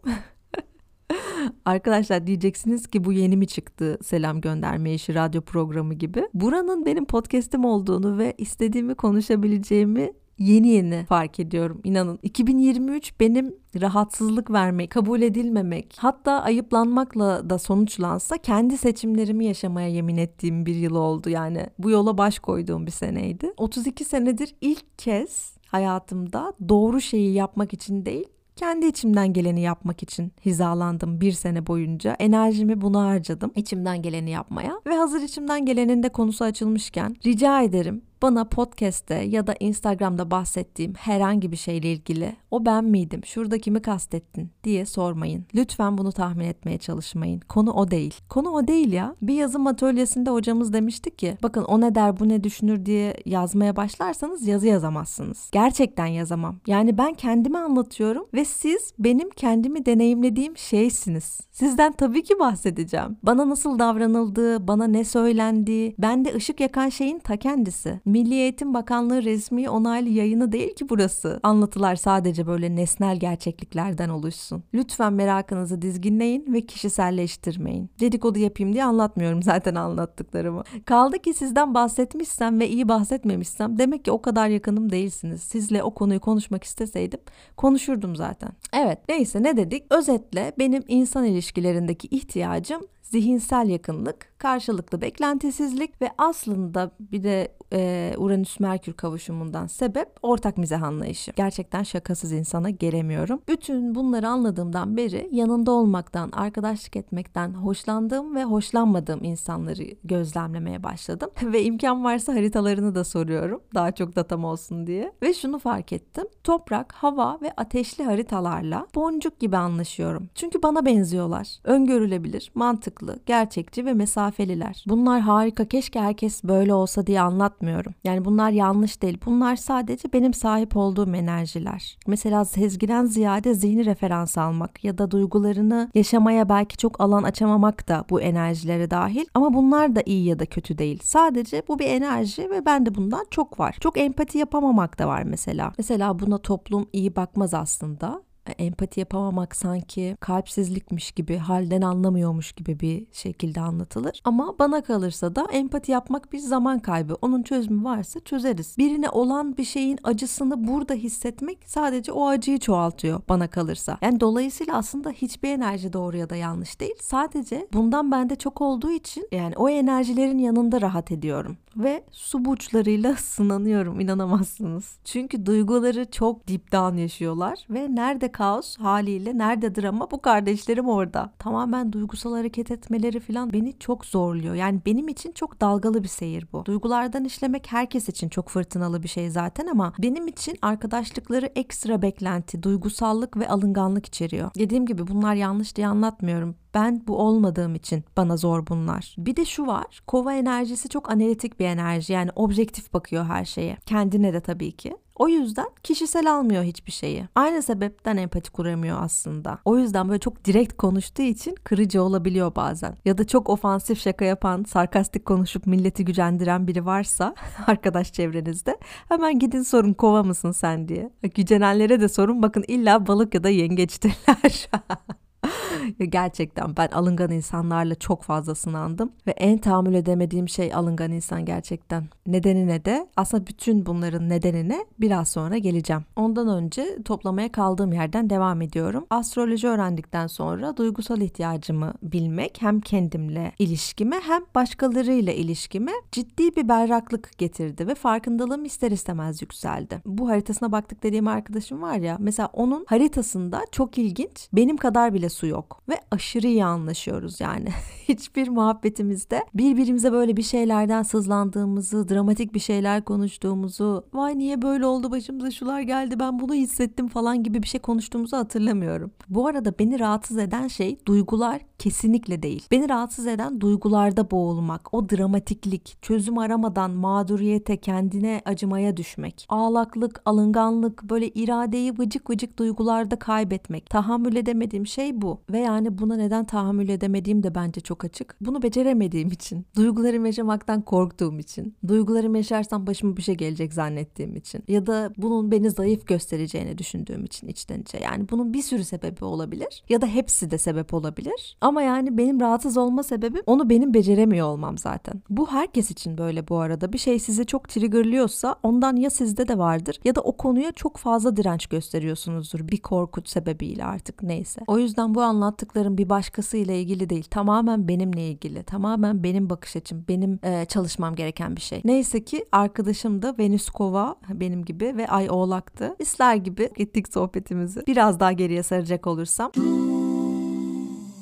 [1.64, 6.28] Arkadaşlar diyeceksiniz ki bu yeni mi çıktı selam gönderme işi radyo programı gibi.
[6.34, 12.18] Buranın benim podcast'im olduğunu ve istediğimi konuşabileceğimi yeni yeni fark ediyorum inanın.
[12.22, 20.66] 2023 benim rahatsızlık vermek, kabul edilmemek, hatta ayıplanmakla da sonuçlansa kendi seçimlerimi yaşamaya yemin ettiğim
[20.66, 21.30] bir yıl oldu.
[21.30, 23.52] Yani bu yola baş koyduğum bir seneydi.
[23.56, 30.32] 32 senedir ilk kez hayatımda doğru şeyi yapmak için değil, kendi içimden geleni yapmak için
[30.44, 32.16] hizalandım bir sene boyunca.
[32.18, 33.52] Enerjimi buna harcadım.
[33.56, 34.80] İçimden geleni yapmaya.
[34.86, 40.94] Ve hazır içimden gelenin de konusu açılmışken rica ederim bana podcast'te ya da Instagram'da bahsettiğim
[40.94, 45.46] herhangi bir şeyle ilgili o ben miydim, şurada kimi kastettin diye sormayın.
[45.54, 47.40] Lütfen bunu tahmin etmeye çalışmayın.
[47.40, 48.14] Konu o değil.
[48.28, 49.16] Konu o değil ya.
[49.22, 53.76] Bir yazım atölyesinde hocamız demişti ki bakın o ne der bu ne düşünür diye yazmaya
[53.76, 55.50] başlarsanız yazı yazamazsınız.
[55.52, 56.56] Gerçekten yazamam.
[56.66, 61.40] Yani ben kendimi anlatıyorum ve siz benim kendimi deneyimlediğim şeysiniz.
[61.50, 63.16] Sizden tabii ki bahsedeceğim.
[63.22, 68.00] Bana nasıl davranıldığı, bana ne söylendiği, bende ışık yakan şeyin ta kendisi.
[68.04, 71.40] Milli Eğitim Bakanlığı resmi onaylı yayını değil ki burası.
[71.42, 74.64] Anlatılar sadece böyle nesnel gerçekliklerden oluşsun.
[74.74, 77.90] Lütfen merakınızı dizginleyin ve kişiselleştirmeyin.
[78.00, 80.62] Dedikodu yapayım diye anlatmıyorum zaten anlattıklarımı.
[80.84, 85.42] Kaldı ki sizden bahsetmişsem ve iyi bahsetmemişsem demek ki o kadar yakınım değilsiniz.
[85.42, 87.20] Sizle o konuyu konuşmak isteseydim
[87.56, 88.50] konuşurdum zaten.
[88.72, 89.84] Evet neyse ne dedik?
[89.90, 92.82] Özetle benim insan ilişkilerindeki ihtiyacım
[93.14, 101.32] zihinsel yakınlık, karşılıklı beklentisizlik ve aslında bir de e, Uranüs-Merkür kavuşumundan sebep ortak mizah anlayışı.
[101.36, 103.40] Gerçekten şakasız insana gelemiyorum.
[103.48, 111.30] Bütün bunları anladığımdan beri yanında olmaktan, arkadaşlık etmekten hoşlandığım ve hoşlanmadığım insanları gözlemlemeye başladım.
[111.42, 113.60] ve imkan varsa haritalarını da soruyorum.
[113.74, 115.12] Daha çok datam olsun diye.
[115.22, 116.24] Ve şunu fark ettim.
[116.44, 120.28] Toprak, hava ve ateşli haritalarla boncuk gibi anlaşıyorum.
[120.34, 121.48] Çünkü bana benziyorlar.
[121.64, 124.84] Öngörülebilir, mantıklı, gerçekçi ve mesafeliler.
[124.88, 125.64] Bunlar harika.
[125.64, 127.94] Keşke herkes böyle olsa diye anlatmıyorum.
[128.04, 129.18] Yani bunlar yanlış değil.
[129.26, 131.98] Bunlar sadece benim sahip olduğum enerjiler.
[132.06, 138.04] Mesela sezgiden ziyade zihni referans almak ya da duygularını yaşamaya belki çok alan açamamak da
[138.10, 139.24] bu enerjilere dahil.
[139.34, 141.00] Ama bunlar da iyi ya da kötü değil.
[141.02, 143.76] Sadece bu bir enerji ve ben de bundan çok var.
[143.80, 145.72] Çok empati yapamamak da var mesela.
[145.78, 153.06] Mesela buna toplum iyi bakmaz aslında empati yapamamak sanki kalpsizlikmiş gibi, halden anlamıyormuş gibi bir
[153.12, 154.20] şekilde anlatılır.
[154.24, 157.16] Ama bana kalırsa da empati yapmak bir zaman kaybı.
[157.22, 158.74] Onun çözümü varsa çözeriz.
[158.78, 163.98] Birine olan bir şeyin acısını burada hissetmek sadece o acıyı çoğaltıyor bana kalırsa.
[164.02, 166.94] Yani dolayısıyla aslında hiçbir enerji doğru ya da yanlış değil.
[167.00, 173.14] Sadece bundan bende çok olduğu için yani o enerjilerin yanında rahat ediyorum ve su burçlarıyla
[173.18, 174.98] sınanıyorum inanamazsınız.
[175.04, 181.32] Çünkü duyguları çok down yaşıyorlar ve nerede kaos haliyle nerede drama bu kardeşlerim orada.
[181.38, 184.54] Tamamen duygusal hareket etmeleri falan beni çok zorluyor.
[184.54, 186.64] Yani benim için çok dalgalı bir seyir bu.
[186.64, 192.62] Duygulardan işlemek herkes için çok fırtınalı bir şey zaten ama benim için arkadaşlıkları ekstra beklenti,
[192.62, 194.50] duygusallık ve alınganlık içeriyor.
[194.58, 196.56] Dediğim gibi bunlar yanlış diye anlatmıyorum.
[196.74, 199.14] Ben bu olmadığım için bana zor bunlar.
[199.18, 200.00] Bir de şu var.
[200.06, 202.12] Kova enerjisi çok analitik bir enerji.
[202.12, 203.76] Yani objektif bakıyor her şeye.
[203.86, 204.96] Kendine de tabii ki.
[205.16, 207.24] O yüzden kişisel almıyor hiçbir şeyi.
[207.34, 209.58] Aynı sebepten empati kuramıyor aslında.
[209.64, 212.96] O yüzden böyle çok direkt konuştuğu için kırıcı olabiliyor bazen.
[213.04, 217.34] Ya da çok ofansif şaka yapan, sarkastik konuşup milleti gücendiren biri varsa
[217.66, 221.10] arkadaş çevrenizde hemen gidin sorun kova mısın sen diye.
[221.34, 224.68] Gücenenlere de sorun bakın illa balık ya da yengeçtirler.
[226.08, 232.04] gerçekten ben alıngan insanlarla çok fazla sınandım ve en tahammül edemediğim şey alıngan insan gerçekten.
[232.26, 236.02] Nedenine de aslında bütün bunların nedenine biraz sonra geleceğim.
[236.16, 239.06] Ondan önce toplamaya kaldığım yerden devam ediyorum.
[239.10, 247.38] Astroloji öğrendikten sonra duygusal ihtiyacımı bilmek hem kendimle ilişkime hem başkalarıyla ilişkime ciddi bir berraklık
[247.38, 250.02] getirdi ve farkındalığım ister istemez yükseldi.
[250.06, 255.28] Bu haritasına baktık dediğim arkadaşım var ya mesela onun haritasında çok ilginç benim kadar bile
[255.34, 257.68] su yok ve aşırı iyi anlaşıyoruz yani.
[258.08, 265.10] Hiçbir muhabbetimizde birbirimize böyle bir şeylerden sızlandığımızı, dramatik bir şeyler konuştuğumuzu, vay niye böyle oldu
[265.10, 269.10] başımıza şular geldi ben bunu hissettim falan gibi bir şey konuştuğumuzu hatırlamıyorum.
[269.28, 272.66] Bu arada beni rahatsız eden şey duygular kesinlikle değil.
[272.70, 281.02] Beni rahatsız eden duygularda boğulmak, o dramatiklik, çözüm aramadan mağduriyete, kendine acımaya düşmek, ağlaklık, alınganlık,
[281.02, 283.90] böyle iradeyi vıcık vıcık duygularda kaybetmek.
[283.90, 285.23] Tahammül edemediğim şey bu.
[285.50, 288.36] Ve yani buna neden tahammül edemediğim de bence çok açık.
[288.40, 294.62] Bunu beceremediğim için, duygularımı yaşamaktan korktuğum için, duygularımı yaşarsam başıma bir şey gelecek zannettiğim için
[294.68, 297.98] ya da bunun beni zayıf göstereceğini düşündüğüm için içten içe.
[297.98, 301.56] Yani bunun bir sürü sebebi olabilir ya da hepsi de sebep olabilir.
[301.60, 305.22] Ama yani benim rahatsız olma sebebim onu benim beceremiyor olmam zaten.
[305.30, 306.92] Bu herkes için böyle bu arada.
[306.92, 310.96] Bir şey sizi çok triggerlıyorsa ondan ya sizde de vardır ya da o konuya çok
[310.96, 314.60] fazla direnç gösteriyorsunuzdur bir korkut sebebiyle artık neyse.
[314.66, 317.24] O yüzden bu anlattıklarım bir başkasıyla ilgili değil.
[317.30, 318.62] Tamamen benimle ilgili.
[318.62, 321.80] Tamamen benim bakış açım, benim e, çalışmam gereken bir şey.
[321.84, 325.96] Neyse ki arkadaşım da Venüs Kova benim gibi ve Ay Oğlak'tı.
[325.98, 327.86] İsler gibi gittik sohbetimizi.
[327.86, 329.52] Biraz daha geriye saracak olursam.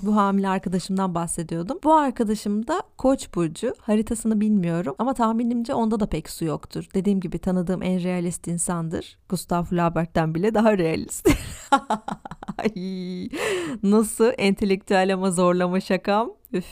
[0.03, 1.79] Bu hamile arkadaşımdan bahsediyordum.
[1.85, 3.75] Bu arkadaşım da Koç burcu.
[3.81, 6.89] Haritasını bilmiyorum ama tahminimce onda da pek su yoktur.
[6.95, 9.19] Dediğim gibi tanıdığım en realist insandır.
[9.29, 11.29] Gustav Flaubert'ten bile daha realist.
[13.83, 16.31] Nasıl entelektüel ama zorlama şakam.
[16.53, 16.67] Üf.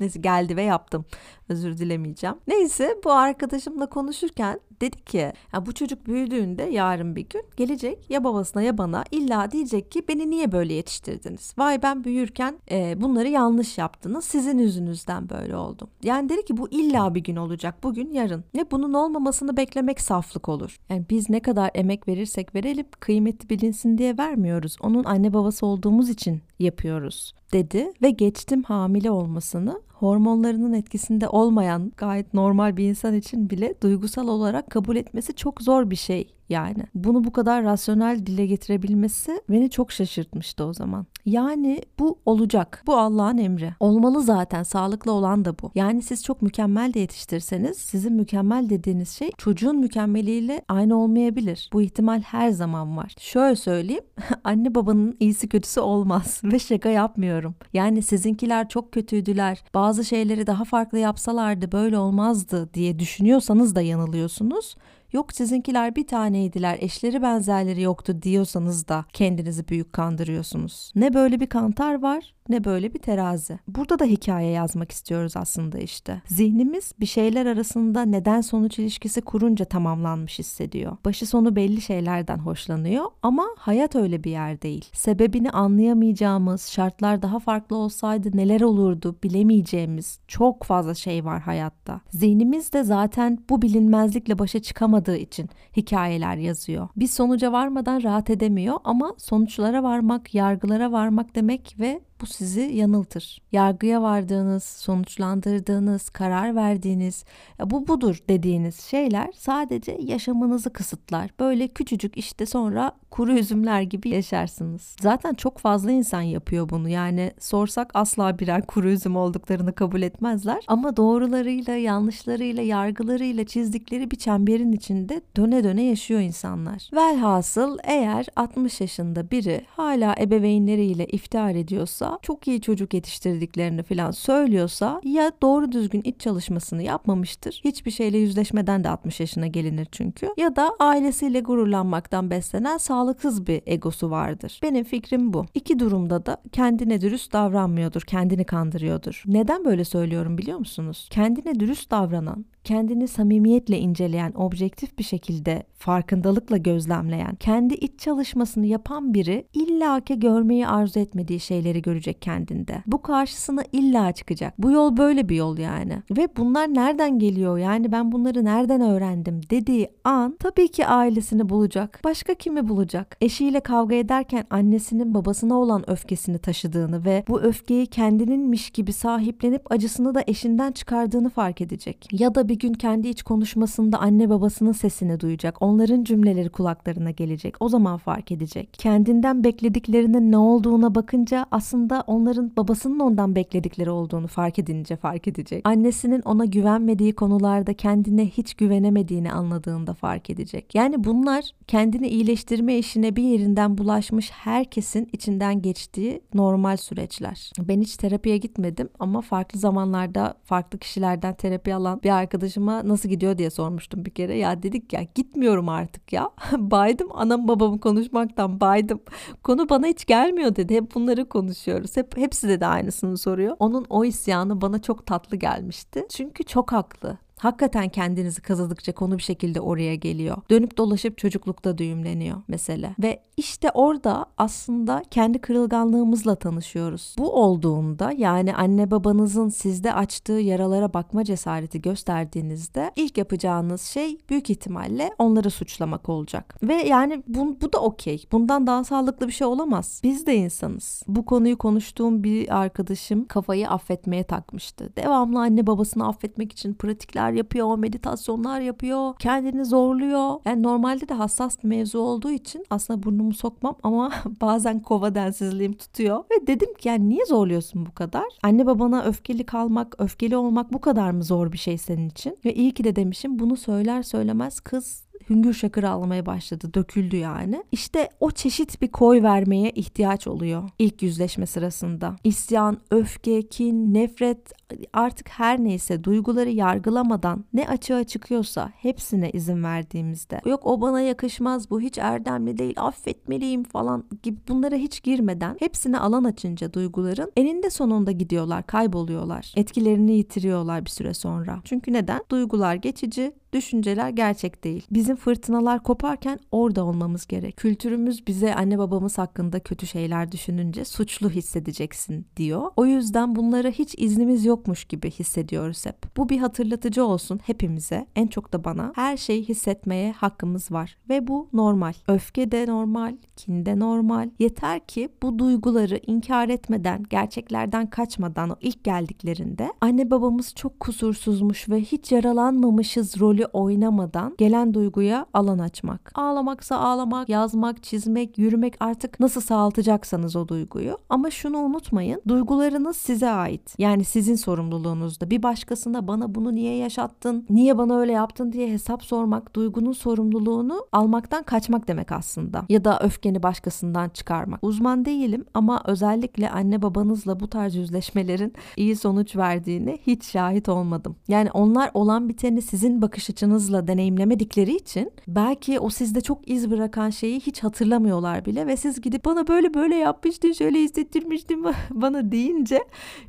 [0.00, 1.04] Neyse geldi ve yaptım.
[1.48, 2.36] Özür dilemeyeceğim.
[2.46, 8.24] Neyse bu arkadaşımla konuşurken dedi ki ya bu çocuk büyüdüğünde yarın bir gün gelecek ya
[8.24, 11.54] babasına ya bana illa diyecek ki beni niye böyle yetiştirdiniz?
[11.58, 15.88] Vay ben büyürken e, bunları yanlış yaptınız sizin yüzünüzden böyle oldum.
[16.02, 18.44] Yani dedi ki bu illa bir gün olacak bugün yarın.
[18.54, 20.80] Ve bunun olmamasını beklemek saflık olur.
[20.88, 24.76] Yani biz ne kadar emek verirsek verelim kıymeti bilinsin diye vermiyoruz.
[24.80, 32.34] Onun anne babası olduğumuz için yapıyoruz dedi ve geçtim hamile olmasını hormonlarının etkisinde olmayan gayet
[32.34, 36.82] normal bir insan için bile duygusal olarak kabul etmesi çok zor bir şey yani.
[36.94, 41.06] Bunu bu kadar rasyonel dile getirebilmesi beni çok şaşırtmıştı o zaman.
[41.26, 42.82] Yani bu olacak.
[42.86, 43.72] Bu Allah'ın emri.
[43.80, 44.62] Olmalı zaten.
[44.62, 45.70] Sağlıklı olan da bu.
[45.74, 51.70] Yani siz çok mükemmel de yetiştirseniz sizin mükemmel dediğiniz şey çocuğun mükemmeliyle aynı olmayabilir.
[51.72, 53.14] Bu ihtimal her zaman var.
[53.18, 54.04] Şöyle söyleyeyim.
[54.44, 57.54] Anne babanın iyisi kötüsü olmaz ve şaka yapmıyorum.
[57.72, 59.64] Yani sizinkiler çok kötüydüler.
[59.74, 64.76] Bazı şeyleri daha farklı yapsalardı böyle olmazdı diye düşünüyorsanız da yanılıyorsunuz.
[65.16, 70.92] Yok sizinkiler bir taneydiler, eşleri benzerleri yoktu diyorsanız da kendinizi büyük kandırıyorsunuz.
[70.94, 73.58] Ne böyle bir kantar var ne böyle bir terazi.
[73.68, 76.22] Burada da hikaye yazmak istiyoruz aslında işte.
[76.26, 80.96] Zihnimiz bir şeyler arasında neden sonuç ilişkisi kurunca tamamlanmış hissediyor.
[81.04, 84.84] Başı sonu belli şeylerden hoşlanıyor ama hayat öyle bir yer değil.
[84.92, 92.00] Sebebini anlayamayacağımız, şartlar daha farklı olsaydı neler olurdu bilemeyeceğimiz çok fazla şey var hayatta.
[92.10, 94.62] Zihnimiz de zaten bu bilinmezlikle başa
[95.06, 96.88] çıkamadığı için hikayeler yazıyor.
[96.96, 103.42] Bir sonuca varmadan rahat edemiyor ama sonuçlara varmak, yargılara varmak demek ve bu sizi yanıltır.
[103.52, 107.24] Yargıya vardığınız, sonuçlandırdığınız, karar verdiğiniz,
[107.64, 111.30] bu budur dediğiniz şeyler sadece yaşamınızı kısıtlar.
[111.40, 114.96] Böyle küçücük işte sonra kuru üzümler gibi yaşarsınız.
[115.00, 116.88] Zaten çok fazla insan yapıyor bunu.
[116.88, 120.64] Yani sorsak asla birer kuru üzüm olduklarını kabul etmezler.
[120.68, 126.90] Ama doğrularıyla, yanlışlarıyla, yargılarıyla çizdikleri bir çemberin içinde döne döne yaşıyor insanlar.
[126.92, 135.00] Velhasıl eğer 60 yaşında biri hala ebeveynleriyle iftihar ediyorsa, çok iyi çocuk yetiştirdiklerini falan söylüyorsa
[135.04, 137.60] ya doğru düzgün iç çalışmasını yapmamıştır.
[137.64, 140.28] Hiçbir şeyle yüzleşmeden de 60 yaşına gelinir çünkü.
[140.36, 144.60] Ya da ailesiyle gururlanmaktan beslenen sağlıksız bir egosu vardır.
[144.62, 145.46] Benim fikrim bu.
[145.54, 149.22] İki durumda da kendine dürüst davranmıyordur, kendini kandırıyordur.
[149.26, 151.08] Neden böyle söylüyorum biliyor musunuz?
[151.10, 159.14] Kendine dürüst davranan, kendini samimiyetle inceleyen, objektif bir şekilde farkındalıkla gözlemleyen, kendi iç çalışmasını yapan
[159.14, 162.82] biri illaki görmeyi arzu etmediği şeyleri görecek kendinde.
[162.86, 164.54] Bu karşısına illa çıkacak.
[164.58, 166.02] Bu yol böyle bir yol yani.
[166.10, 167.58] Ve bunlar nereden geliyor?
[167.58, 172.00] Yani ben bunları nereden öğrendim dediği an tabii ki ailesini bulacak.
[172.04, 173.16] Başka kimi bulacak?
[173.20, 180.14] Eşiyle kavga ederken annesinin babasına olan öfkesini taşıdığını ve bu öfkeyi kendininmiş gibi sahiplenip acısını
[180.14, 182.08] da eşinden çıkardığını fark edecek.
[182.12, 185.62] Ya da bir gün kendi iç konuşmasında anne babasının sesini duyacak.
[185.62, 187.54] Onların cümleleri kulaklarına gelecek.
[187.60, 188.68] O zaman fark edecek.
[188.72, 195.60] Kendinden beklediklerinin ne olduğuna bakınca aslında onların babasının ondan bekledikleri olduğunu fark edince fark edecek.
[195.64, 200.74] Annesinin ona güvenmediği konularda kendine hiç güvenemediğini anladığında fark edecek.
[200.74, 207.52] Yani bunlar kendini iyileştirme işine bir yerinden bulaşmış herkesin içinden geçtiği normal süreçler.
[207.58, 212.10] Ben hiç terapiye gitmedim ama farklı zamanlarda farklı kişilerden terapi alan bir
[212.46, 214.38] arkadaşıma nasıl gidiyor diye sormuştum bir kere.
[214.38, 216.30] Ya dedik ya gitmiyorum artık ya.
[216.52, 219.00] baydım anam babamı konuşmaktan baydım.
[219.42, 220.74] Konu bana hiç gelmiyor dedi.
[220.74, 221.96] Hep bunları konuşuyoruz.
[221.96, 223.56] Hep hepsi de de aynısını soruyor.
[223.58, 226.06] Onun o isyanı bana çok tatlı gelmişti.
[226.10, 227.18] Çünkü çok haklı.
[227.40, 230.36] Hakikaten kendinizi kazıdıkça konu bir şekilde oraya geliyor.
[230.50, 232.94] Dönüp dolaşıp çocuklukta düğümleniyor mesela.
[233.02, 237.14] Ve işte orada aslında kendi kırılganlığımızla tanışıyoruz.
[237.18, 244.50] Bu olduğunda yani anne babanızın sizde açtığı yaralara bakma cesareti gösterdiğinizde ilk yapacağınız şey büyük
[244.50, 246.58] ihtimalle onları suçlamak olacak.
[246.62, 248.24] Ve yani bu, bu da okey.
[248.32, 250.00] Bundan daha sağlıklı bir şey olamaz.
[250.04, 251.02] Biz de insanız.
[251.08, 254.92] Bu konuyu konuştuğum bir arkadaşım kafayı affetmeye takmıştı.
[254.96, 260.40] Devamlı anne babasını affetmek için pratikler pratikler yapıyor, meditasyonlar yapıyor, kendini zorluyor.
[260.44, 265.72] Yani normalde de hassas bir mevzu olduğu için aslında burnumu sokmam ama bazen kova densizliğim
[265.72, 266.24] tutuyor.
[266.30, 268.24] Ve dedim ki yani niye zorluyorsun bu kadar?
[268.42, 272.38] Anne babana öfkeli kalmak, öfkeli olmak bu kadar mı zor bir şey senin için?
[272.44, 276.74] Ve iyi ki de demişim bunu söyler söylemez kız hüngür şakır ağlamaya başladı.
[276.74, 277.64] Döküldü yani.
[277.72, 282.16] İşte o çeşit bir koy vermeye ihtiyaç oluyor ilk yüzleşme sırasında.
[282.24, 284.52] İsyan, öfke, kin, nefret
[284.92, 291.70] artık her neyse duyguları yargılamadan ne açığa çıkıyorsa hepsine izin verdiğimizde yok o bana yakışmaz
[291.70, 297.70] bu hiç erdemli değil affetmeliyim falan gibi bunlara hiç girmeden hepsine alan açınca duyguların eninde
[297.70, 304.86] sonunda gidiyorlar kayboluyorlar etkilerini yitiriyorlar bir süre sonra çünkü neden duygular geçici düşünceler gerçek değil.
[304.90, 307.56] Bizim fırtınalar koparken orada olmamız gerek.
[307.56, 312.70] Kültürümüz bize anne babamız hakkında kötü şeyler düşününce suçlu hissedeceksin diyor.
[312.76, 316.16] O yüzden bunlara hiç iznimiz yokmuş gibi hissediyoruz hep.
[316.16, 318.92] Bu bir hatırlatıcı olsun hepimize, en çok da bana.
[318.94, 321.92] Her şeyi hissetmeye hakkımız var ve bu normal.
[322.08, 324.30] Öfke de normal, kin de normal.
[324.38, 331.68] Yeter ki bu duyguları inkar etmeden, gerçeklerden kaçmadan o ilk geldiklerinde anne babamız çok kusursuzmuş
[331.68, 336.12] ve hiç yaralanmamışız rolü oynamadan gelen duyguya alan açmak.
[336.14, 340.98] Ağlamaksa ağlamak, yazmak, çizmek, yürümek artık nasıl sağaltacaksanız o duyguyu.
[341.08, 342.22] Ama şunu unutmayın.
[342.28, 343.74] Duygularınız size ait.
[343.78, 345.30] Yani sizin sorumluluğunuzda.
[345.30, 347.46] Bir başkasına bana bunu niye yaşattın?
[347.50, 352.62] Niye bana öyle yaptın diye hesap sormak, duygunun sorumluluğunu almaktan kaçmak demek aslında.
[352.68, 354.58] Ya da öfkeni başkasından çıkarmak.
[354.62, 361.16] Uzman değilim ama özellikle anne babanızla bu tarz yüzleşmelerin iyi sonuç verdiğini hiç şahit olmadım.
[361.28, 367.10] Yani onlar olan biteni sizin bakış açınızla deneyimlemedikleri için belki o sizde çok iz bırakan
[367.10, 372.84] şeyi hiç hatırlamıyorlar bile ve siz gidip bana böyle böyle yapmıştın, şöyle hissettirmiştin bana deyince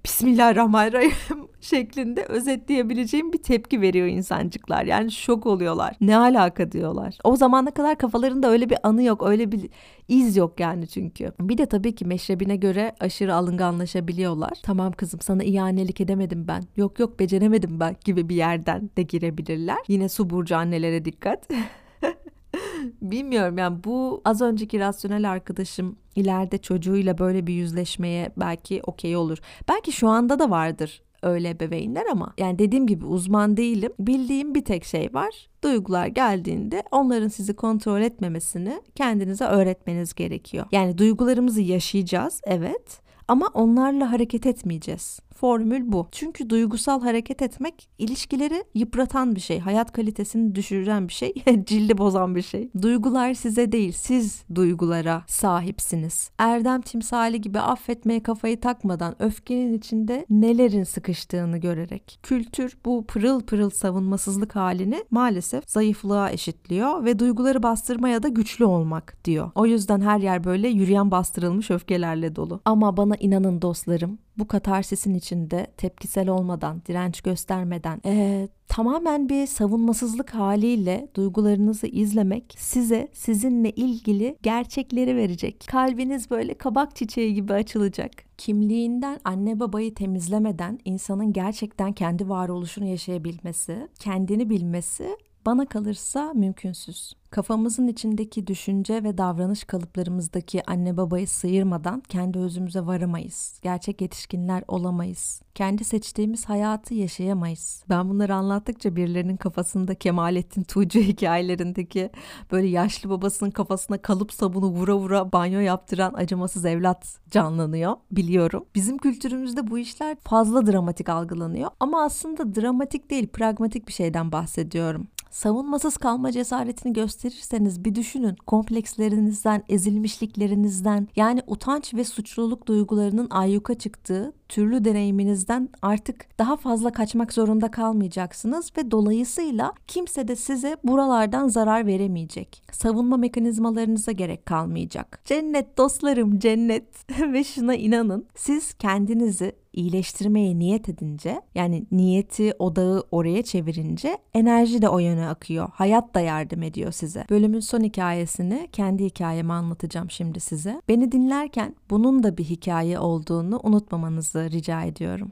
[0.06, 4.86] Bismillahirrahmanirrahim şeklinde özetleyebileceğim bir tepki veriyor insancıklar.
[4.86, 5.96] Yani şok oluyorlar.
[6.02, 7.18] Ne alaka diyorlar.
[7.24, 9.70] O zamana kadar kafalarında öyle bir anı yok, öyle bir
[10.08, 11.32] iz yok yani çünkü.
[11.40, 14.54] Bir de tabii ki meşrebine göre aşırı alınganlaşabiliyorlar.
[14.64, 16.64] Tamam kızım sana ihanelik edemedim ben.
[16.76, 19.78] Yok yok beceremedim ben gibi bir yerden de girebilirler.
[19.88, 21.48] Yine su burcu annelere dikkat.
[23.02, 29.38] Bilmiyorum yani bu az önceki rasyonel arkadaşım ileride çocuğuyla böyle bir yüzleşmeye belki okey olur.
[29.70, 33.92] Belki şu anda da vardır öyle ebeveynler ama yani dediğim gibi uzman değilim.
[34.00, 35.48] Bildiğim bir tek şey var.
[35.64, 40.66] Duygular geldiğinde onların sizi kontrol etmemesini kendinize öğretmeniz gerekiyor.
[40.72, 45.20] Yani duygularımızı yaşayacağız evet ama onlarla hareket etmeyeceğiz.
[45.40, 46.08] Formül bu.
[46.12, 49.60] Çünkü duygusal hareket etmek ilişkileri yıpratan bir şey.
[49.60, 51.34] Hayat kalitesini düşüren bir şey.
[51.66, 52.70] Cildi bozan bir şey.
[52.82, 56.32] Duygular size değil siz duygulara sahipsiniz.
[56.38, 62.20] Erdem timsali gibi affetmeye kafayı takmadan öfkenin içinde nelerin sıkıştığını görerek.
[62.24, 69.26] Kültür bu pırıl pırıl savunmasızlık halini maalesef zayıflığa eşitliyor ve duyguları bastırmaya da güçlü olmak
[69.26, 69.52] diyor.
[69.56, 72.62] O yüzden her yer böyle yürüyen bastırılmış öfkelerle dolu.
[72.66, 80.30] Ama bana inanın dostlarım bu katarsisin içinde tepkisel olmadan, direnç göstermeden, ee, tamamen bir savunmasızlık
[80.30, 85.66] haliyle duygularınızı izlemek size sizinle ilgili gerçekleri verecek.
[85.68, 88.12] Kalbiniz böyle kabak çiçeği gibi açılacak.
[88.38, 97.14] Kimliğinden anne babayı temizlemeden insanın gerçekten kendi varoluşunu yaşayabilmesi, kendini bilmesi bana kalırsa mümkünsüz.
[97.30, 103.60] Kafamızın içindeki düşünce ve davranış kalıplarımızdaki anne babayı sıyırmadan kendi özümüze varamayız.
[103.62, 105.42] Gerçek yetişkinler olamayız.
[105.56, 107.84] Kendi seçtiğimiz hayatı yaşayamayız.
[107.90, 112.10] Ben bunları anlattıkça birilerinin kafasında Kemalettin Tuğcu hikayelerindeki
[112.52, 117.96] böyle yaşlı babasının kafasına kalıp sabunu vura vura banyo yaptıran acımasız evlat canlanıyor.
[118.12, 118.66] Biliyorum.
[118.76, 121.70] Bizim kültürümüzde bu işler fazla dramatik algılanıyor.
[121.80, 129.64] Ama aslında dramatik değil, pragmatik bir şeyden bahsediyorum savunmasız kalma cesaretini gösterirseniz bir düşünün komplekslerinizden,
[129.70, 131.08] ezilmişliklerinizden.
[131.16, 138.72] Yani utanç ve suçluluk duygularının ayyuka çıktığı türlü deneyiminizden artık daha fazla kaçmak zorunda kalmayacaksınız
[138.78, 142.64] ve dolayısıyla kimse de size buralardan zarar veremeyecek.
[142.72, 145.22] Savunma mekanizmalarınıza gerek kalmayacak.
[145.26, 146.86] Cennet dostlarım cennet
[147.34, 154.90] ve şuna inanın siz kendinizi iyileştirmeye niyet edince yani niyeti odağı oraya çevirince enerji de
[154.90, 155.70] o yöne akıyor.
[155.74, 157.26] Hayat da yardım ediyor size.
[157.30, 160.82] Bölümün son hikayesini kendi hikayemi anlatacağım şimdi size.
[160.88, 165.32] Beni dinlerken bunun da bir hikaye olduğunu unutmamanızı rica ediyorum.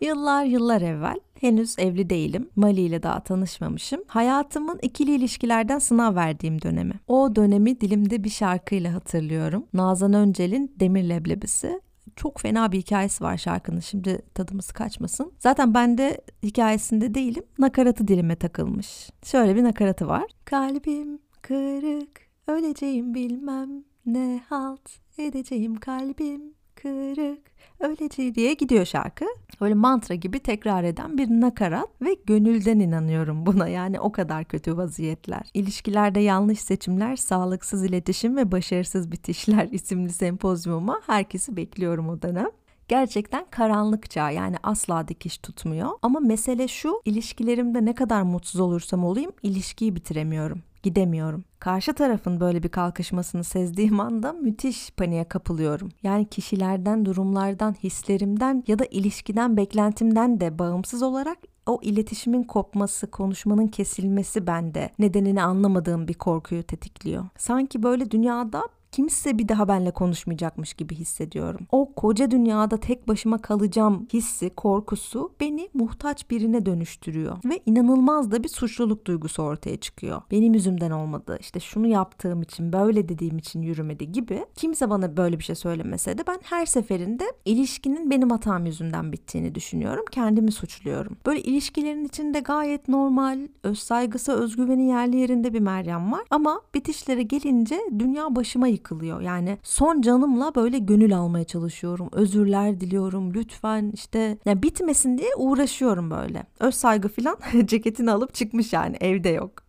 [0.00, 2.48] Yıllar yıllar evvel henüz evli değilim.
[2.56, 4.00] Mali ile daha tanışmamışım.
[4.06, 6.94] Hayatımın ikili ilişkilerden sınav verdiğim dönemi.
[7.08, 9.64] O dönemi dilimde bir şarkıyla hatırlıyorum.
[9.72, 11.80] Nazan Öncel'in Demir Leblebisi
[12.16, 13.80] çok fena bir hikayesi var şarkının.
[13.80, 15.32] Şimdi tadımız kaçmasın.
[15.38, 17.44] Zaten ben de hikayesinde değilim.
[17.58, 19.10] Nakaratı dilime takılmış.
[19.24, 20.24] Şöyle bir nakaratı var.
[20.44, 27.50] Kalbim kırık, öleceğim bilmem ne halt edeceğim kalbim kırık
[27.80, 29.24] öylece diye gidiyor şarkı.
[29.60, 34.76] Böyle mantra gibi tekrar eden bir nakarat ve gönülden inanıyorum buna yani o kadar kötü
[34.76, 35.50] vaziyetler.
[35.54, 42.48] İlişkilerde yanlış seçimler, sağlıksız iletişim ve başarısız bitişler isimli sempozyumuma herkesi bekliyorum o dönem
[42.88, 45.90] gerçekten karanlıkça yani asla dikiş tutmuyor.
[46.02, 51.44] Ama mesele şu ilişkilerimde ne kadar mutsuz olursam olayım ilişkiyi bitiremiyorum gidemiyorum.
[51.58, 55.88] Karşı tarafın böyle bir kalkışmasını sezdiğim anda müthiş paniğe kapılıyorum.
[56.02, 63.66] Yani kişilerden, durumlardan, hislerimden ya da ilişkiden, beklentimden de bağımsız olarak o iletişimin kopması, konuşmanın
[63.66, 67.24] kesilmesi bende nedenini anlamadığım bir korkuyu tetikliyor.
[67.38, 71.66] Sanki böyle dünyada kimse bir daha benle konuşmayacakmış gibi hissediyorum.
[71.72, 78.42] O koca dünyada tek başıma kalacağım hissi, korkusu beni muhtaç birine dönüştürüyor ve inanılmaz da
[78.42, 80.22] bir suçluluk duygusu ortaya çıkıyor.
[80.30, 81.36] Benim yüzümden olmadı.
[81.40, 84.46] İşte şunu yaptığım için, böyle dediğim için yürümedi gibi.
[84.56, 89.54] Kimse bana böyle bir şey söylemese de ben her seferinde ilişkinin benim hatam yüzünden bittiğini
[89.54, 90.04] düşünüyorum.
[90.10, 91.16] Kendimi suçluyorum.
[91.26, 97.22] Böyle ilişkilerin içinde gayet normal, öz saygısı, özgüveni yerli yerinde bir Meryem var ama bitişlere
[97.22, 98.87] gelince dünya başıma yıkılıyor.
[99.20, 102.08] Yani son canımla böyle gönül almaya çalışıyorum.
[102.12, 103.34] Özürler diliyorum.
[103.34, 106.46] Lütfen işte yani bitmesin diye uğraşıyorum böyle.
[106.60, 109.67] Öz saygı falan ceketini alıp çıkmış yani evde yok.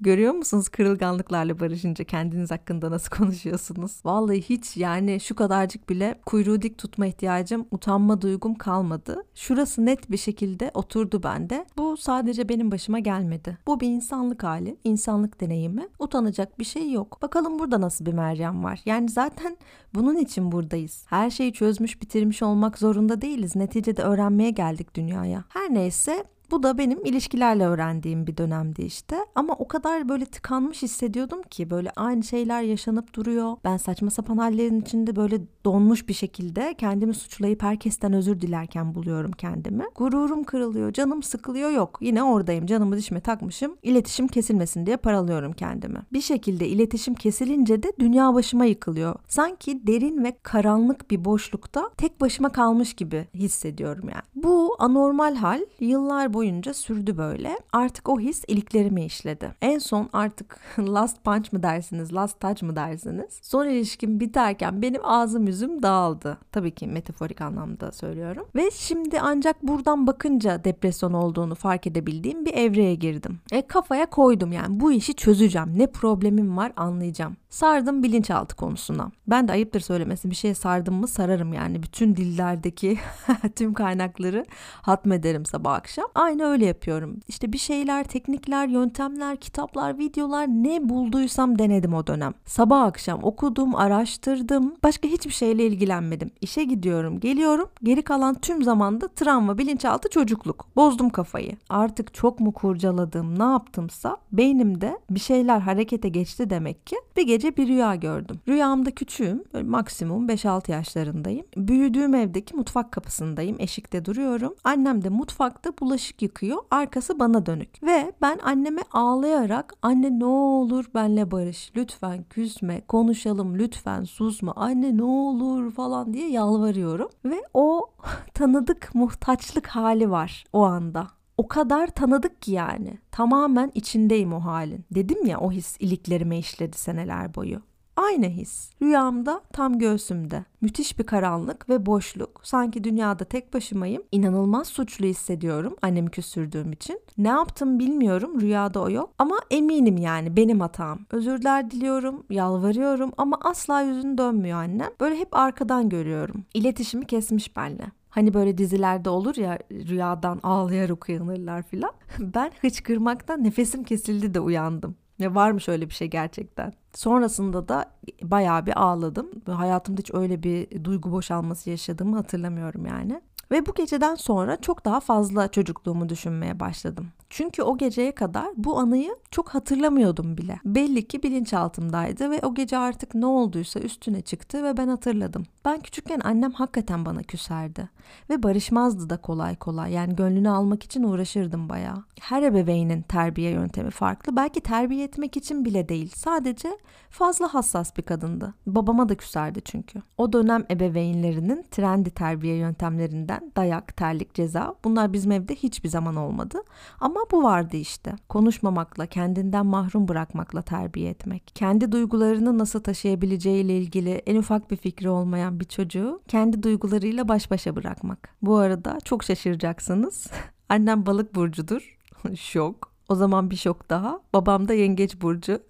[0.00, 4.00] Görüyor musunuz kırılganlıklarla barışınca kendiniz hakkında nasıl konuşuyorsunuz?
[4.04, 9.24] Vallahi hiç yani şu kadarcık bile kuyruğu dik tutma ihtiyacım, utanma duygum kalmadı.
[9.34, 11.66] Şurası net bir şekilde oturdu bende.
[11.76, 13.58] Bu sadece benim başıma gelmedi.
[13.66, 15.88] Bu bir insanlık hali, insanlık deneyimi.
[15.98, 17.22] Utanacak bir şey yok.
[17.22, 18.80] Bakalım burada nasıl bir Meryem var?
[18.86, 19.56] Yani zaten
[19.94, 21.04] bunun için buradayız.
[21.08, 23.56] Her şeyi çözmüş bitirmiş olmak zorunda değiliz.
[23.56, 25.44] Neticede öğrenmeye geldik dünyaya.
[25.48, 29.16] Her neyse bu da benim ilişkilerle öğrendiğim bir dönemdi işte.
[29.34, 33.56] Ama o kadar böyle tıkanmış hissediyordum ki böyle aynı şeyler yaşanıp duruyor.
[33.64, 39.32] Ben saçma sapan hallerin içinde böyle donmuş bir şekilde kendimi suçlayıp herkesten özür dilerken buluyorum
[39.32, 39.84] kendimi.
[39.94, 41.98] Gururum kırılıyor, canım sıkılıyor yok.
[42.00, 43.76] Yine oradayım, canımı dişime takmışım.
[43.82, 45.98] İletişim kesilmesin diye paralıyorum kendimi.
[46.12, 49.14] Bir şekilde iletişim kesilince de dünya başıma yıkılıyor.
[49.28, 54.44] Sanki derin ve karanlık bir boşlukta tek başıma kalmış gibi hissediyorum yani.
[54.44, 57.58] Bu anormal hal yıllar boyunca boyunca sürdü böyle.
[57.72, 59.54] Artık o his iliklerime işledi.
[59.62, 63.40] En son artık last punch mı dersiniz, last touch mı dersiniz?
[63.42, 66.38] Son ilişkim biterken benim ağzım yüzüm dağıldı.
[66.52, 68.46] Tabii ki metaforik anlamda söylüyorum.
[68.54, 73.40] Ve şimdi ancak buradan bakınca depresyon olduğunu fark edebildiğim bir evreye girdim.
[73.52, 75.78] E kafaya koydum yani bu işi çözeceğim.
[75.78, 77.36] Ne problemim var anlayacağım.
[77.52, 79.10] Sardım bilinçaltı konusuna.
[79.26, 81.82] Ben de ayıptır söylemesi bir şeye sardım mı sararım yani.
[81.82, 82.98] Bütün dillerdeki
[83.56, 84.44] tüm kaynakları
[84.82, 86.06] hatmederim sabah akşam.
[86.14, 87.20] Aynı Aynı öyle yapıyorum.
[87.28, 92.34] İşte bir şeyler, teknikler, yöntemler, kitaplar, videolar ne bulduysam denedim o dönem.
[92.44, 94.74] Sabah akşam okudum, araştırdım.
[94.82, 96.30] Başka hiçbir şeyle ilgilenmedim.
[96.40, 97.68] İşe gidiyorum, geliyorum.
[97.82, 100.66] Geri kalan tüm zamanda travma, bilinçaltı, çocukluk.
[100.76, 101.52] Bozdum kafayı.
[101.68, 106.96] Artık çok mu kurcaladım, ne yaptımsa beynimde bir şeyler harekete geçti demek ki.
[107.16, 108.40] Bir gece bir rüya gördüm.
[108.48, 111.46] Rüyamda küçüğüm, maksimum 5-6 yaşlarındayım.
[111.56, 114.54] Büyüdüğüm evdeki mutfak kapısındayım, eşikte duruyorum.
[114.64, 117.82] Annem de mutfakta bulaşık yıkıyor, arkası bana dönük.
[117.82, 124.96] Ve ben anneme ağlayarak anne ne olur benle barış, lütfen küsme, konuşalım lütfen susma, anne
[124.96, 127.08] ne olur falan diye yalvarıyorum.
[127.24, 127.90] Ve o
[128.34, 132.98] tanıdık muhtaçlık hali var o anda o kadar tanıdık ki yani.
[133.10, 134.84] Tamamen içindeyim o halin.
[134.94, 137.60] Dedim ya o his iliklerime işledi seneler boyu.
[138.04, 138.70] Aynı his.
[138.82, 140.44] Rüyamda tam göğsümde.
[140.60, 142.40] Müthiş bir karanlık ve boşluk.
[142.42, 144.02] Sanki dünyada tek başımayım.
[144.12, 147.00] İnanılmaz suçlu hissediyorum annemi küstürdüğüm için.
[147.18, 148.40] Ne yaptım bilmiyorum.
[148.40, 149.10] Rüyada o yok.
[149.18, 150.98] Ama eminim yani benim hatam.
[151.10, 154.90] Özürler diliyorum, yalvarıyorum ama asla yüzünü dönmüyor annem.
[155.00, 156.44] Böyle hep arkadan görüyorum.
[156.54, 157.84] İletişimi kesmiş benimle.
[158.10, 161.92] Hani böyle dizilerde olur ya rüyadan ağlayarak uyanırlar filan.
[162.18, 164.94] Ben hıçkırmaktan nefesim kesildi de uyandım.
[165.22, 166.72] Ya varmış öyle bir şey gerçekten.
[166.94, 167.84] Sonrasında da
[168.22, 169.30] bayağı bir ağladım.
[169.46, 173.20] Hayatımda hiç öyle bir duygu boşalması yaşadığımı hatırlamıyorum yani.
[173.50, 177.08] Ve bu geceden sonra çok daha fazla çocukluğumu düşünmeye başladım.
[177.34, 180.60] Çünkü o geceye kadar bu anıyı çok hatırlamıyordum bile.
[180.64, 185.42] Belli ki bilinçaltımdaydı ve o gece artık ne olduysa üstüne çıktı ve ben hatırladım.
[185.64, 187.88] Ben küçükken annem hakikaten bana küserdi
[188.30, 189.92] ve barışmazdı da kolay kolay.
[189.92, 192.04] Yani gönlünü almak için uğraşırdım bayağı.
[192.20, 194.36] Her ebeveynin terbiye yöntemi farklı.
[194.36, 196.12] Belki terbiye etmek için bile değil.
[196.14, 196.78] Sadece
[197.10, 198.54] fazla hassas bir kadındı.
[198.66, 200.02] Babama da küserdi çünkü.
[200.18, 206.58] O dönem ebeveynlerinin trendi terbiye yöntemlerinden dayak, terlik, ceza bunlar bizim evde hiçbir zaman olmadı.
[207.00, 208.12] Ama bu vardı işte.
[208.28, 211.50] Konuşmamakla, kendinden mahrum bırakmakla terbiye etmek.
[211.54, 217.50] Kendi duygularını nasıl taşıyabileceğiyle ilgili en ufak bir fikri olmayan bir çocuğu kendi duygularıyla baş
[217.50, 218.28] başa bırakmak.
[218.42, 220.26] Bu arada çok şaşıracaksınız.
[220.68, 221.98] Annem balık burcudur.
[222.36, 222.92] Şok.
[223.08, 224.20] O zaman bir şok daha.
[224.32, 225.62] Babam da yengeç burcu.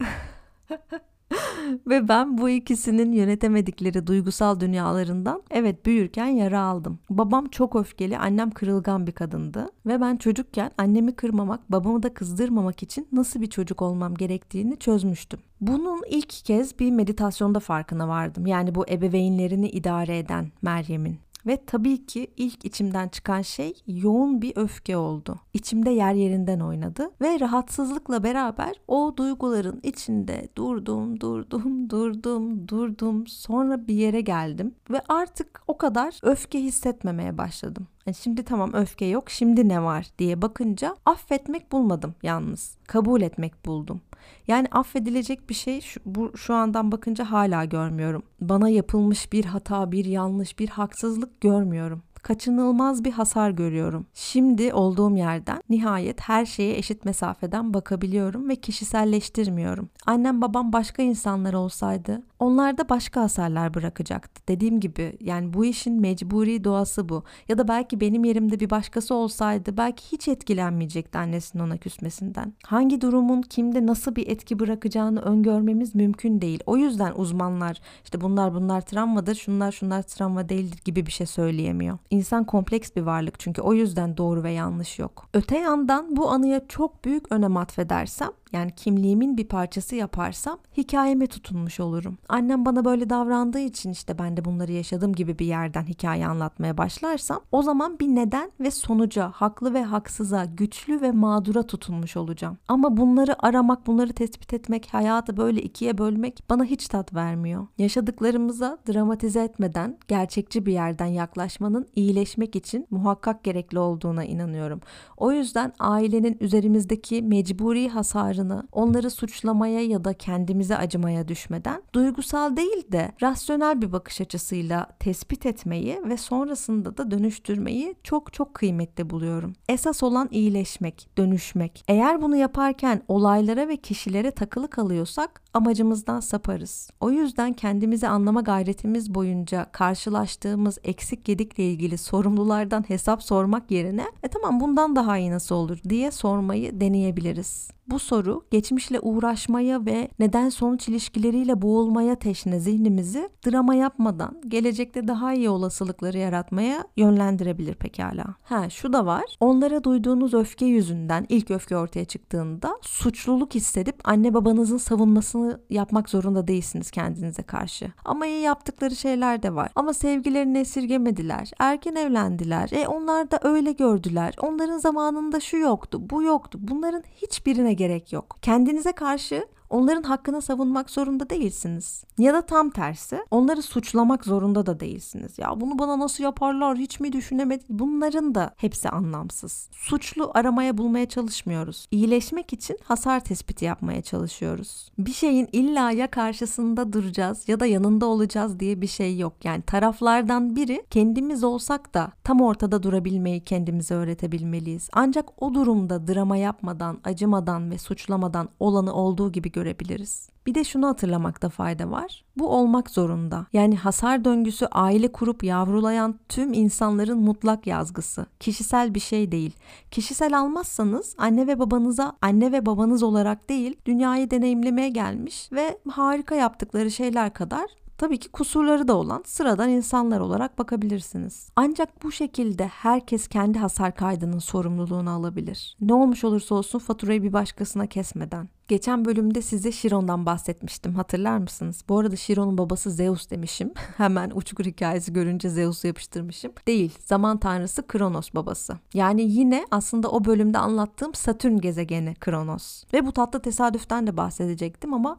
[1.86, 6.98] Ve ben bu ikisinin yönetemedikleri duygusal dünyalarından evet büyürken yara aldım.
[7.10, 9.66] Babam çok öfkeli, annem kırılgan bir kadındı.
[9.86, 15.40] Ve ben çocukken annemi kırmamak, babamı da kızdırmamak için nasıl bir çocuk olmam gerektiğini çözmüştüm.
[15.60, 18.46] Bunun ilk kez bir meditasyonda farkına vardım.
[18.46, 21.18] Yani bu ebeveynlerini idare eden Meryem'in.
[21.46, 25.40] Ve tabii ki ilk içimden çıkan şey yoğun bir öfke oldu.
[25.54, 33.26] İçimde yer yerinden oynadı ve rahatsızlıkla beraber o duyguların içinde durdum, durdum, durdum, durdum.
[33.26, 37.86] Sonra bir yere geldim ve artık o kadar öfke hissetmemeye başladım.
[38.06, 42.76] Yani şimdi tamam öfke yok, şimdi ne var diye bakınca affetmek bulmadım yalnız.
[42.86, 44.00] Kabul etmek buldum.
[44.48, 48.22] Yani affedilecek bir şey şu, bu, şu andan bakınca hala görmüyorum.
[48.40, 54.06] Bana yapılmış bir hata, bir yanlış, bir haksızlık görmüyorum kaçınılmaz bir hasar görüyorum.
[54.14, 59.88] Şimdi olduğum yerden nihayet her şeye eşit mesafeden bakabiliyorum ve kişiselleştirmiyorum.
[60.06, 64.42] Annem babam başka insanlar olsaydı onlar da başka hasarlar bırakacaktı.
[64.48, 67.24] Dediğim gibi yani bu işin mecburi doğası bu.
[67.48, 72.52] Ya da belki benim yerimde bir başkası olsaydı belki hiç etkilenmeyecekti annesinin ona küsmesinden.
[72.64, 76.60] Hangi durumun kimde nasıl bir etki bırakacağını öngörmemiz mümkün değil.
[76.66, 81.98] O yüzden uzmanlar işte bunlar bunlar travmadır, şunlar şunlar travma değildir gibi bir şey söyleyemiyor.
[82.12, 85.28] İnsan kompleks bir varlık çünkü o yüzden doğru ve yanlış yok.
[85.34, 91.80] Öte yandan bu anıya çok büyük önem atfedersem yani kimliğimin bir parçası yaparsam hikayeme tutunmuş
[91.80, 92.18] olurum.
[92.28, 96.78] Annem bana böyle davrandığı için işte ben de bunları yaşadım gibi bir yerden hikaye anlatmaya
[96.78, 102.58] başlarsam o zaman bir neden ve sonuca, haklı ve haksıza, güçlü ve mağdura tutunmuş olacağım.
[102.68, 107.66] Ama bunları aramak, bunları tespit etmek, hayatı böyle ikiye bölmek bana hiç tat vermiyor.
[107.78, 114.80] Yaşadıklarımıza dramatize etmeden gerçekçi bir yerden yaklaşmanın iyileşmek için muhakkak gerekli olduğuna inanıyorum.
[115.16, 122.56] O yüzden ailenin üzerimizdeki mecburi hasarı acılarını onları suçlamaya ya da kendimize acımaya düşmeden duygusal
[122.56, 129.10] değil de rasyonel bir bakış açısıyla tespit etmeyi ve sonrasında da dönüştürmeyi çok çok kıymetli
[129.10, 129.52] buluyorum.
[129.68, 131.84] Esas olan iyileşmek, dönüşmek.
[131.88, 136.90] Eğer bunu yaparken olaylara ve kişilere takılı kalıyorsak amacımızdan saparız.
[137.00, 144.28] O yüzden kendimizi anlama gayretimiz boyunca karşılaştığımız eksik gedikle ilgili sorumlulardan hesap sormak yerine e
[144.28, 147.72] tamam bundan daha iyi nasıl olur diye sormayı deneyebiliriz.
[147.86, 155.34] Bu soru geçmişle uğraşmaya ve neden sonuç ilişkileriyle boğulmaya teşne zihnimizi drama yapmadan gelecekte daha
[155.34, 158.24] iyi olasılıkları yaratmaya yönlendirebilir pekala.
[158.42, 159.24] Ha şu da var.
[159.40, 166.48] Onlara duyduğunuz öfke yüzünden ilk öfke ortaya çıktığında suçluluk hissedip anne babanızın savunmasını yapmak zorunda
[166.48, 167.92] değilsiniz kendinize karşı.
[168.04, 169.70] Ama iyi yaptıkları şeyler de var.
[169.74, 171.50] Ama sevgilerini esirgemediler.
[171.58, 172.70] Erken evlendiler.
[172.72, 174.34] E onlar da öyle gördüler.
[174.40, 176.58] Onların zamanında şu yoktu, bu yoktu.
[176.62, 178.38] Bunların hiçbirine gerek yok.
[178.42, 182.04] Kendinize karşı onların hakkını savunmak zorunda değilsiniz.
[182.18, 185.38] Ya da tam tersi onları suçlamak zorunda da değilsiniz.
[185.38, 187.66] Ya bunu bana nasıl yaparlar hiç mi düşünemedim?
[187.68, 189.68] Bunların da hepsi anlamsız.
[189.72, 191.86] Suçlu aramaya bulmaya çalışmıyoruz.
[191.90, 194.92] İyileşmek için hasar tespiti yapmaya çalışıyoruz.
[194.98, 199.32] Bir şeyin illa ya karşısında duracağız ya da yanında olacağız diye bir şey yok.
[199.44, 204.88] Yani taraflardan biri kendimiz olsak da tam ortada durabilmeyi kendimize öğretebilmeliyiz.
[204.92, 210.28] Ancak o durumda drama yapmadan, acımadan ve suçlamadan olanı olduğu gibi görebiliriz.
[210.46, 212.24] Bir de şunu hatırlamakta fayda var.
[212.36, 213.46] Bu olmak zorunda.
[213.52, 218.26] Yani hasar döngüsü aile kurup yavrulayan tüm insanların mutlak yazgısı.
[218.40, 219.56] Kişisel bir şey değil.
[219.90, 226.34] Kişisel almazsanız anne ve babanıza anne ve babanız olarak değil, dünyayı deneyimlemeye gelmiş ve harika
[226.34, 227.66] yaptıkları şeyler kadar
[227.98, 231.48] tabii ki kusurları da olan sıradan insanlar olarak bakabilirsiniz.
[231.56, 235.76] Ancak bu şekilde herkes kendi hasar kaydının sorumluluğunu alabilir.
[235.80, 238.48] Ne olmuş olursa olsun faturayı bir başkasına kesmeden.
[238.72, 241.84] Geçen bölümde size Şiron'dan bahsetmiştim hatırlar mısınız?
[241.88, 243.72] Bu arada Şiron'un babası Zeus demişim.
[243.96, 246.52] Hemen uçkur hikayesi görünce Zeus'u yapıştırmışım.
[246.66, 248.78] Değil, zaman tanrısı Kronos babası.
[248.94, 252.84] Yani yine aslında o bölümde anlattığım Satürn gezegeni Kronos.
[252.92, 255.16] Ve bu tatlı tesadüften de bahsedecektim ama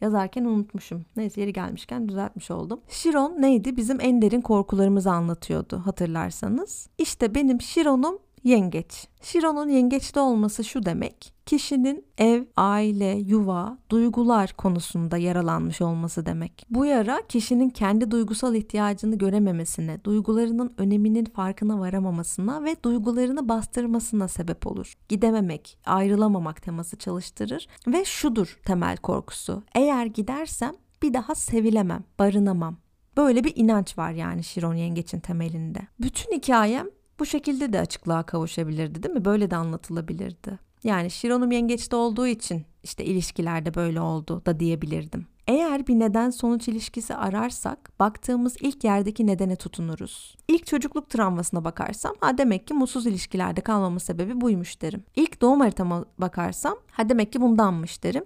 [0.00, 1.04] yazarken unutmuşum.
[1.16, 2.80] Neyse yeri gelmişken düzeltmiş oldum.
[2.88, 3.76] Şiron neydi?
[3.76, 6.88] Bizim en derin korkularımızı anlatıyordu hatırlarsanız.
[6.98, 9.08] İşte benim Şiron'um yengeç.
[9.22, 11.32] Şiron'un yengeçte olması şu demek.
[11.46, 16.66] Kişinin ev, aile, yuva, duygular konusunda yaralanmış olması demek.
[16.70, 24.66] Bu yara kişinin kendi duygusal ihtiyacını görememesine, duygularının öneminin farkına varamamasına ve duygularını bastırmasına sebep
[24.66, 24.94] olur.
[25.08, 29.62] Gidememek, ayrılamamak teması çalıştırır ve şudur temel korkusu.
[29.74, 32.76] Eğer gidersem bir daha sevilemem, barınamam.
[33.16, 35.78] Böyle bir inanç var yani Şiron yengeçin temelinde.
[36.00, 36.86] Bütün hikayem
[37.20, 39.24] bu şekilde de açıklığa kavuşabilirdi değil mi?
[39.24, 40.58] Böyle de anlatılabilirdi.
[40.84, 45.26] Yani Şiron'um yengeçte olduğu için işte ilişkilerde böyle oldu da diyebilirdim.
[45.46, 50.36] Eğer bir neden sonuç ilişkisi ararsak baktığımız ilk yerdeki nedene tutunuruz.
[50.48, 55.04] İlk çocukluk travmasına bakarsam ha demek ki mutsuz ilişkilerde kalmamın sebebi buymuş derim.
[55.16, 58.24] İlk doğum haritama bakarsam ha demek ki bundanmış derim.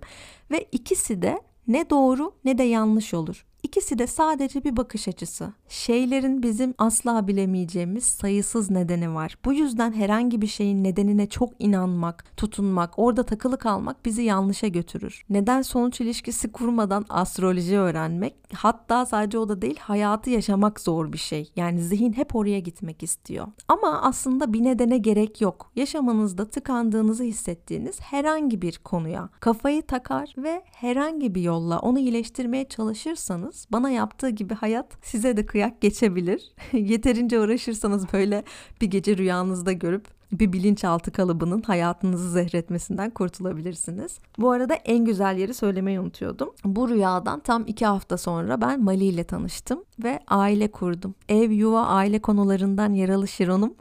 [0.50, 3.46] Ve ikisi de ne doğru ne de yanlış olur.
[3.64, 5.52] İkisi de sadece bir bakış açısı.
[5.68, 9.38] Şeylerin bizim asla bilemeyeceğimiz sayısız nedeni var.
[9.44, 15.24] Bu yüzden herhangi bir şeyin nedenine çok inanmak, tutunmak, orada takılı kalmak bizi yanlışa götürür.
[15.30, 21.18] Neden sonuç ilişkisi kurmadan astroloji öğrenmek, hatta sadece o da değil hayatı yaşamak zor bir
[21.18, 21.52] şey.
[21.56, 23.46] Yani zihin hep oraya gitmek istiyor.
[23.68, 25.70] Ama aslında bir nedene gerek yok.
[25.76, 33.53] Yaşamanızda tıkandığınızı hissettiğiniz herhangi bir konuya kafayı takar ve herhangi bir yolla onu iyileştirmeye çalışırsanız
[33.72, 36.52] bana yaptığı gibi hayat size de kıyak geçebilir.
[36.72, 38.44] Yeterince uğraşırsanız böyle
[38.80, 44.18] bir gece rüyanızda görüp bir bilinçaltı kalıbının hayatınızı zehretmesinden kurtulabilirsiniz.
[44.38, 46.50] Bu arada en güzel yeri söylemeyi unutuyordum.
[46.64, 51.14] Bu rüyadan tam iki hafta sonra ben Mali ile tanıştım ve aile kurdum.
[51.28, 53.74] Ev, yuva, aile konularından yaralı Şiron'um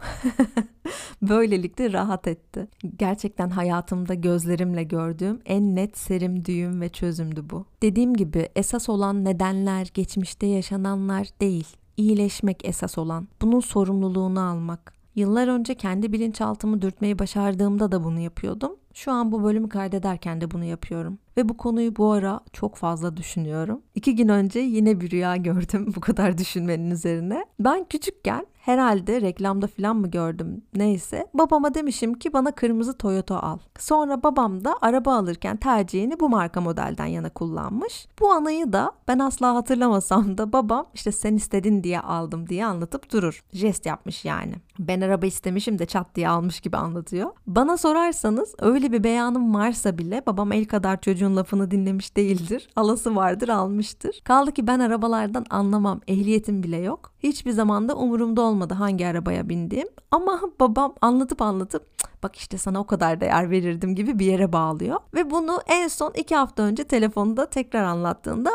[1.22, 2.68] böylelikle rahat etti.
[2.98, 7.66] Gerçekten hayatımda gözlerimle gördüğüm en net serim düğüm ve çözümdü bu.
[7.82, 11.68] Dediğim gibi esas olan nedenler, geçmişte yaşananlar değil
[11.98, 13.28] iyileşmek esas olan.
[13.42, 15.03] Bunun sorumluluğunu almak.
[15.16, 18.76] Yıllar önce kendi bilinçaltımı dürtmeyi başardığımda da bunu yapıyordum.
[18.94, 21.20] Şu an bu bölümü kaydederken de bunu yapıyorum.
[21.38, 23.82] Ve bu konuyu bu ara çok fazla düşünüyorum.
[23.96, 27.46] İki gün önce yine bir rüya gördüm bu kadar düşünmenin üzerine.
[27.60, 33.58] Ben küçükken herhalde reklamda falan mı gördüm neyse babama demişim ki bana kırmızı Toyota al.
[33.80, 38.08] Sonra babam da araba alırken tercihini bu marka modelden yana kullanmış.
[38.20, 43.12] Bu anıyı da ben asla hatırlamasam da babam işte sen istedin diye aldım diye anlatıp
[43.12, 43.44] durur.
[43.54, 44.54] Jest yapmış yani.
[44.80, 47.30] Ben araba istemişim de çat diye almış gibi anlatıyor.
[47.48, 52.70] Bana sorarsanız öyle bir beyanım varsa bile babam el kadar çocuğun lafını dinlemiş değildir.
[52.76, 54.22] Alası vardır almıştır.
[54.24, 56.02] Kaldı ki ben arabalardan anlamam.
[56.08, 57.14] Ehliyetim bile yok.
[57.20, 59.88] Hiçbir zamanda umurumda olmadı hangi arabaya bindiğim.
[60.12, 61.88] Ama babam anlatıp anlatıp
[62.24, 65.00] bak işte sana o kadar değer verirdim gibi bir yere bağlıyor.
[65.14, 68.52] Ve bunu en son iki hafta önce telefonda tekrar anlattığında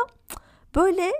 [0.75, 1.11] böyle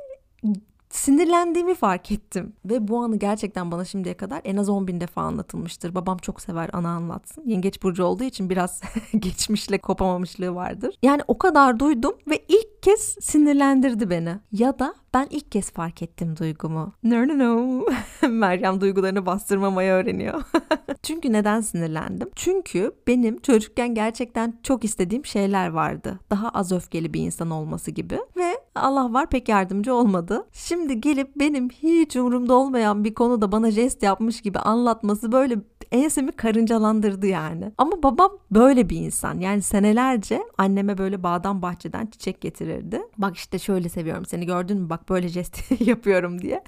[0.89, 2.53] sinirlendiğimi fark ettim.
[2.65, 5.95] Ve bu anı gerçekten bana şimdiye kadar en az 10 bin defa anlatılmıştır.
[5.95, 7.43] Babam çok sever ana anlatsın.
[7.45, 8.81] Yengeç burcu olduğu için biraz
[9.19, 10.95] geçmişle kopamamışlığı vardır.
[11.03, 14.39] Yani o kadar duydum ve ilk kez sinirlendirdi beni.
[14.51, 16.93] Ya da ben ilk kez fark ettim duygumu.
[17.03, 17.85] No no no.
[18.29, 20.41] Meryem duygularını bastırmamayı öğreniyor.
[21.03, 22.29] Çünkü neden sinirlendim?
[22.35, 26.19] Çünkü benim çocukken gerçekten çok istediğim şeyler vardı.
[26.29, 28.19] Daha az öfkeli bir insan olması gibi.
[28.37, 30.47] Ve Allah var pek yardımcı olmadı.
[30.53, 35.57] Şimdi gelip benim hiç umurumda olmayan bir konuda bana jest yapmış gibi anlatması böyle
[35.91, 37.71] ensemi karıncalandırdı yani.
[37.77, 39.39] Ama babam böyle bir insan.
[39.39, 43.01] Yani senelerce anneme böyle bağdan bahçeden çiçek getirirdi.
[43.17, 46.63] Bak işte şöyle seviyorum seni gördün mü bak böyle jest yapıyorum diye.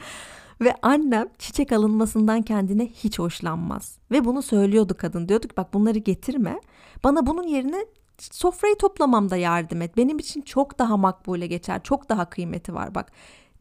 [0.62, 3.98] Ve annem çiçek alınmasından kendine hiç hoşlanmaz.
[4.12, 5.30] Ve bunu söylüyordu kadın.
[5.30, 6.60] Diyordu ki bak bunları getirme.
[7.04, 7.86] Bana bunun yerine
[8.18, 9.98] sofrayı toplamamda yardım et.
[9.98, 11.84] Benim için çok daha makbule geçer.
[11.84, 13.12] Çok daha kıymeti var bak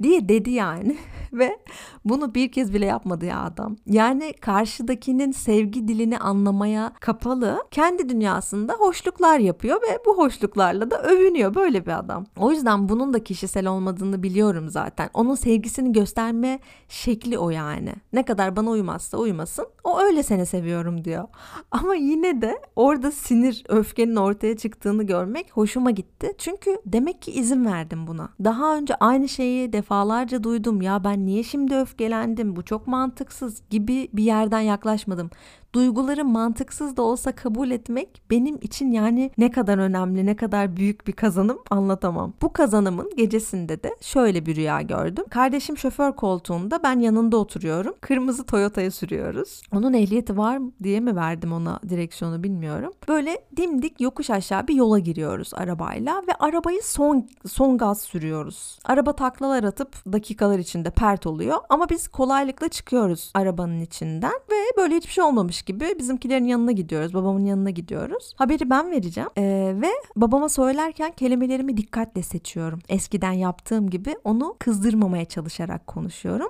[0.03, 0.97] diye dedi yani
[1.33, 1.59] ve
[2.05, 3.77] bunu bir kez bile yapmadı ya adam.
[3.87, 11.55] Yani karşıdakinin sevgi dilini anlamaya kapalı, kendi dünyasında hoşluklar yapıyor ve bu hoşluklarla da övünüyor
[11.55, 12.27] böyle bir adam.
[12.37, 15.11] O yüzden bunun da kişisel olmadığını biliyorum zaten.
[15.15, 17.93] Onun sevgisini gösterme şekli o yani.
[18.13, 21.29] Ne kadar bana uymazsa uymasın o öyle seni seviyorum diyor.
[21.71, 26.35] Ama yine de orada sinir, öfkenin ortaya çıktığını görmek hoşuma gitti.
[26.39, 28.29] Çünkü demek ki izin verdim buna.
[28.45, 30.83] Daha önce aynı şeyi defa defalarca duydum.
[30.83, 32.57] Ya ben niye şimdi öfkelendim?
[32.57, 35.31] Bu çok mantıksız gibi bir yerden yaklaşmadım
[35.75, 41.07] duyguları mantıksız da olsa kabul etmek benim için yani ne kadar önemli, ne kadar büyük
[41.07, 42.33] bir kazanım anlatamam.
[42.43, 45.25] Bu kazanımın gecesinde de şöyle bir rüya gördüm.
[45.31, 47.95] Kardeşim şoför koltuğunda ben yanında oturuyorum.
[48.01, 49.63] Kırmızı Toyota'ya sürüyoruz.
[49.73, 52.93] Onun ehliyeti var diye mi verdim ona direksiyonu bilmiyorum.
[53.09, 58.79] Böyle dimdik yokuş aşağı bir yola giriyoruz arabayla ve arabayı son son gaz sürüyoruz.
[58.85, 64.97] Araba taklalar atıp dakikalar içinde pert oluyor ama biz kolaylıkla çıkıyoruz arabanın içinden ve böyle
[64.97, 67.15] hiçbir şey olmamış gibi bizimkilerin yanına gidiyoruz.
[67.15, 68.35] Babamın yanına gidiyoruz.
[68.37, 69.31] Haberi ben vereceğim.
[69.39, 72.79] Ee, ve babama söylerken kelimelerimi dikkatle seçiyorum.
[72.89, 76.49] Eskiden yaptığım gibi onu kızdırmamaya çalışarak konuşuyorum.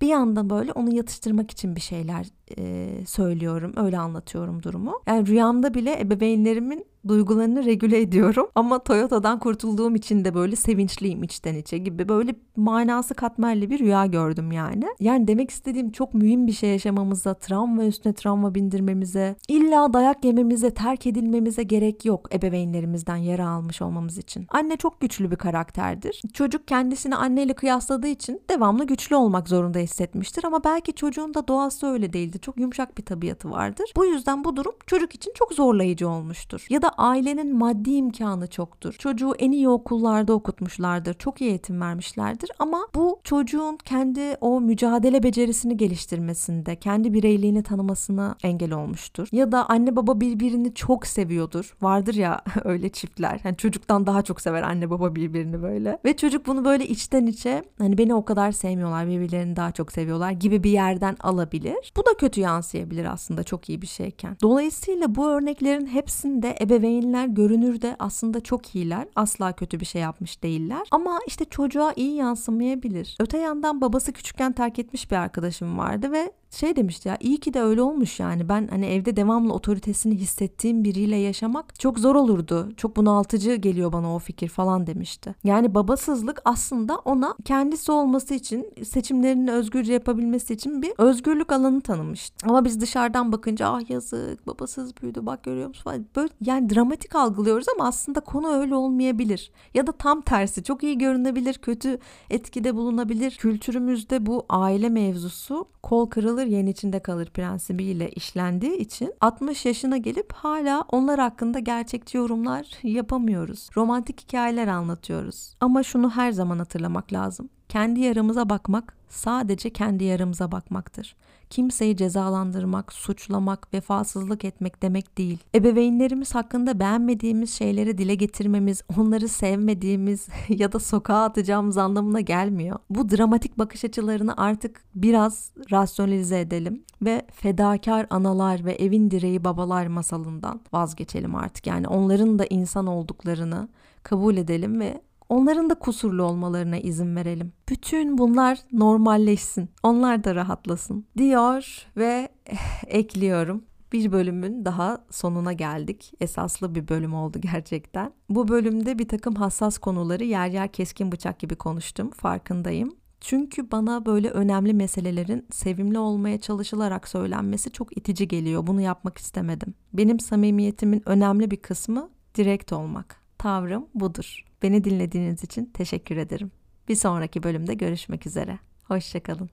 [0.00, 2.26] Bir yandan böyle onu yatıştırmak için bir şeyler
[2.58, 3.72] e, söylüyorum.
[3.76, 5.00] Öyle anlatıyorum durumu.
[5.06, 8.48] Yani rüyamda bile ebeveynlerimin duygularını regüle ediyorum.
[8.54, 14.06] Ama Toyota'dan kurtulduğum için de böyle sevinçliyim içten içe gibi böyle manası katmerli bir rüya
[14.06, 14.84] gördüm yani.
[15.00, 20.70] Yani demek istediğim çok mühim bir şey yaşamamıza, travma üstüne travma bindirmemize, illa dayak yememize,
[20.70, 24.46] terk edilmemize gerek yok ebeveynlerimizden yara almış olmamız için.
[24.48, 26.22] Anne çok güçlü bir karakterdir.
[26.34, 31.86] Çocuk kendisini anneyle kıyasladığı için devamlı güçlü olmak zorunda hissetmiştir ama belki çocuğun da doğası
[31.86, 32.38] öyle değildi.
[32.42, 33.92] Çok yumuşak bir tabiatı vardır.
[33.96, 36.66] Bu yüzden bu durum çocuk için çok zorlayıcı olmuştur.
[36.70, 38.92] Ya da ailenin maddi imkanı çoktur.
[38.92, 41.14] Çocuğu en iyi okullarda okutmuşlardır.
[41.14, 48.36] Çok iyi eğitim vermişlerdir ama bu çocuğun kendi o mücadele becerisini geliştirmesinde, kendi bireyliğini tanımasına
[48.42, 49.28] engel olmuştur.
[49.32, 51.76] Ya da anne baba birbirini çok seviyordur.
[51.82, 53.40] Vardır ya öyle çiftler.
[53.44, 55.98] Yani çocuktan daha çok sever anne baba birbirini böyle.
[56.04, 60.30] Ve çocuk bunu böyle içten içe hani beni o kadar sevmiyorlar, birbirlerini daha çok seviyorlar
[60.30, 61.92] gibi bir yerden alabilir.
[61.96, 64.36] Bu da kötü yansıyabilir aslında çok iyi bir şeyken.
[64.42, 69.08] Dolayısıyla bu örneklerin hepsinde ebeveyn ebeveynler görünürde aslında çok iyiler.
[69.16, 70.86] Asla kötü bir şey yapmış değiller.
[70.90, 73.16] Ama işte çocuğa iyi yansımayabilir.
[73.20, 77.54] Öte yandan babası küçükken terk etmiş bir arkadaşım vardı ve şey demişti ya iyi ki
[77.54, 82.68] de öyle olmuş yani ben hani evde devamlı otoritesini hissettiğim biriyle yaşamak çok zor olurdu.
[82.76, 85.34] Çok bunaltıcı geliyor bana o fikir falan demişti.
[85.44, 92.46] Yani babasızlık aslında ona kendisi olması için seçimlerini özgürce yapabilmesi için bir özgürlük alanı tanımıştı.
[92.48, 96.06] Ama biz dışarıdan bakınca ah yazık babasız büyüdü bak görüyor musun falan.
[96.16, 99.52] Böyle yani dramatik algılıyoruz ama aslında konu öyle olmayabilir.
[99.74, 101.98] Ya da tam tersi çok iyi görünebilir, kötü
[102.30, 103.30] etkide bulunabilir.
[103.30, 110.32] Kültürümüzde bu aile mevzusu kol kırılır yen içinde kalır prensibiyle işlendiği için 60 yaşına gelip
[110.32, 113.68] hala onlar hakkında gerçekçi yorumlar yapamıyoruz.
[113.76, 115.54] Romantik hikayeler anlatıyoruz.
[115.60, 117.48] Ama şunu her zaman hatırlamak lazım.
[117.68, 121.16] Kendi yaramıza bakmak sadece kendi yaramıza bakmaktır.
[121.52, 125.38] Kimseyi cezalandırmak, suçlamak, vefasızlık etmek demek değil.
[125.54, 132.78] Ebeveynlerimiz hakkında beğenmediğimiz şeyleri dile getirmemiz, onları sevmediğimiz ya da sokağa atacağımız anlamına gelmiyor.
[132.90, 139.86] Bu dramatik bakış açılarını artık biraz rasyonalize edelim ve fedakar analar ve evin direği babalar
[139.86, 141.66] masalından vazgeçelim artık.
[141.66, 143.68] Yani onların da insan olduklarını
[144.02, 145.00] kabul edelim ve
[145.32, 147.52] Onların da kusurlu olmalarına izin verelim.
[147.68, 149.70] Bütün bunlar normalleşsin.
[149.82, 156.12] Onlar da rahatlasın." diyor ve eh, ekliyorum bir bölümün daha sonuna geldik.
[156.20, 158.12] Esaslı bir bölüm oldu gerçekten.
[158.28, 162.10] Bu bölümde bir takım hassas konuları yer yer keskin bıçak gibi konuştum.
[162.10, 162.96] Farkındayım.
[163.20, 168.66] Çünkü bana böyle önemli meselelerin sevimli olmaya çalışılarak söylenmesi çok itici geliyor.
[168.66, 169.74] Bunu yapmak istemedim.
[169.92, 173.16] Benim samimiyetimin önemli bir kısmı direkt olmak.
[173.38, 174.51] Tavrım budur.
[174.62, 176.52] Beni dinlediğiniz için teşekkür ederim.
[176.88, 178.58] Bir sonraki bölümde görüşmek üzere.
[178.84, 179.50] Hoşçakalın.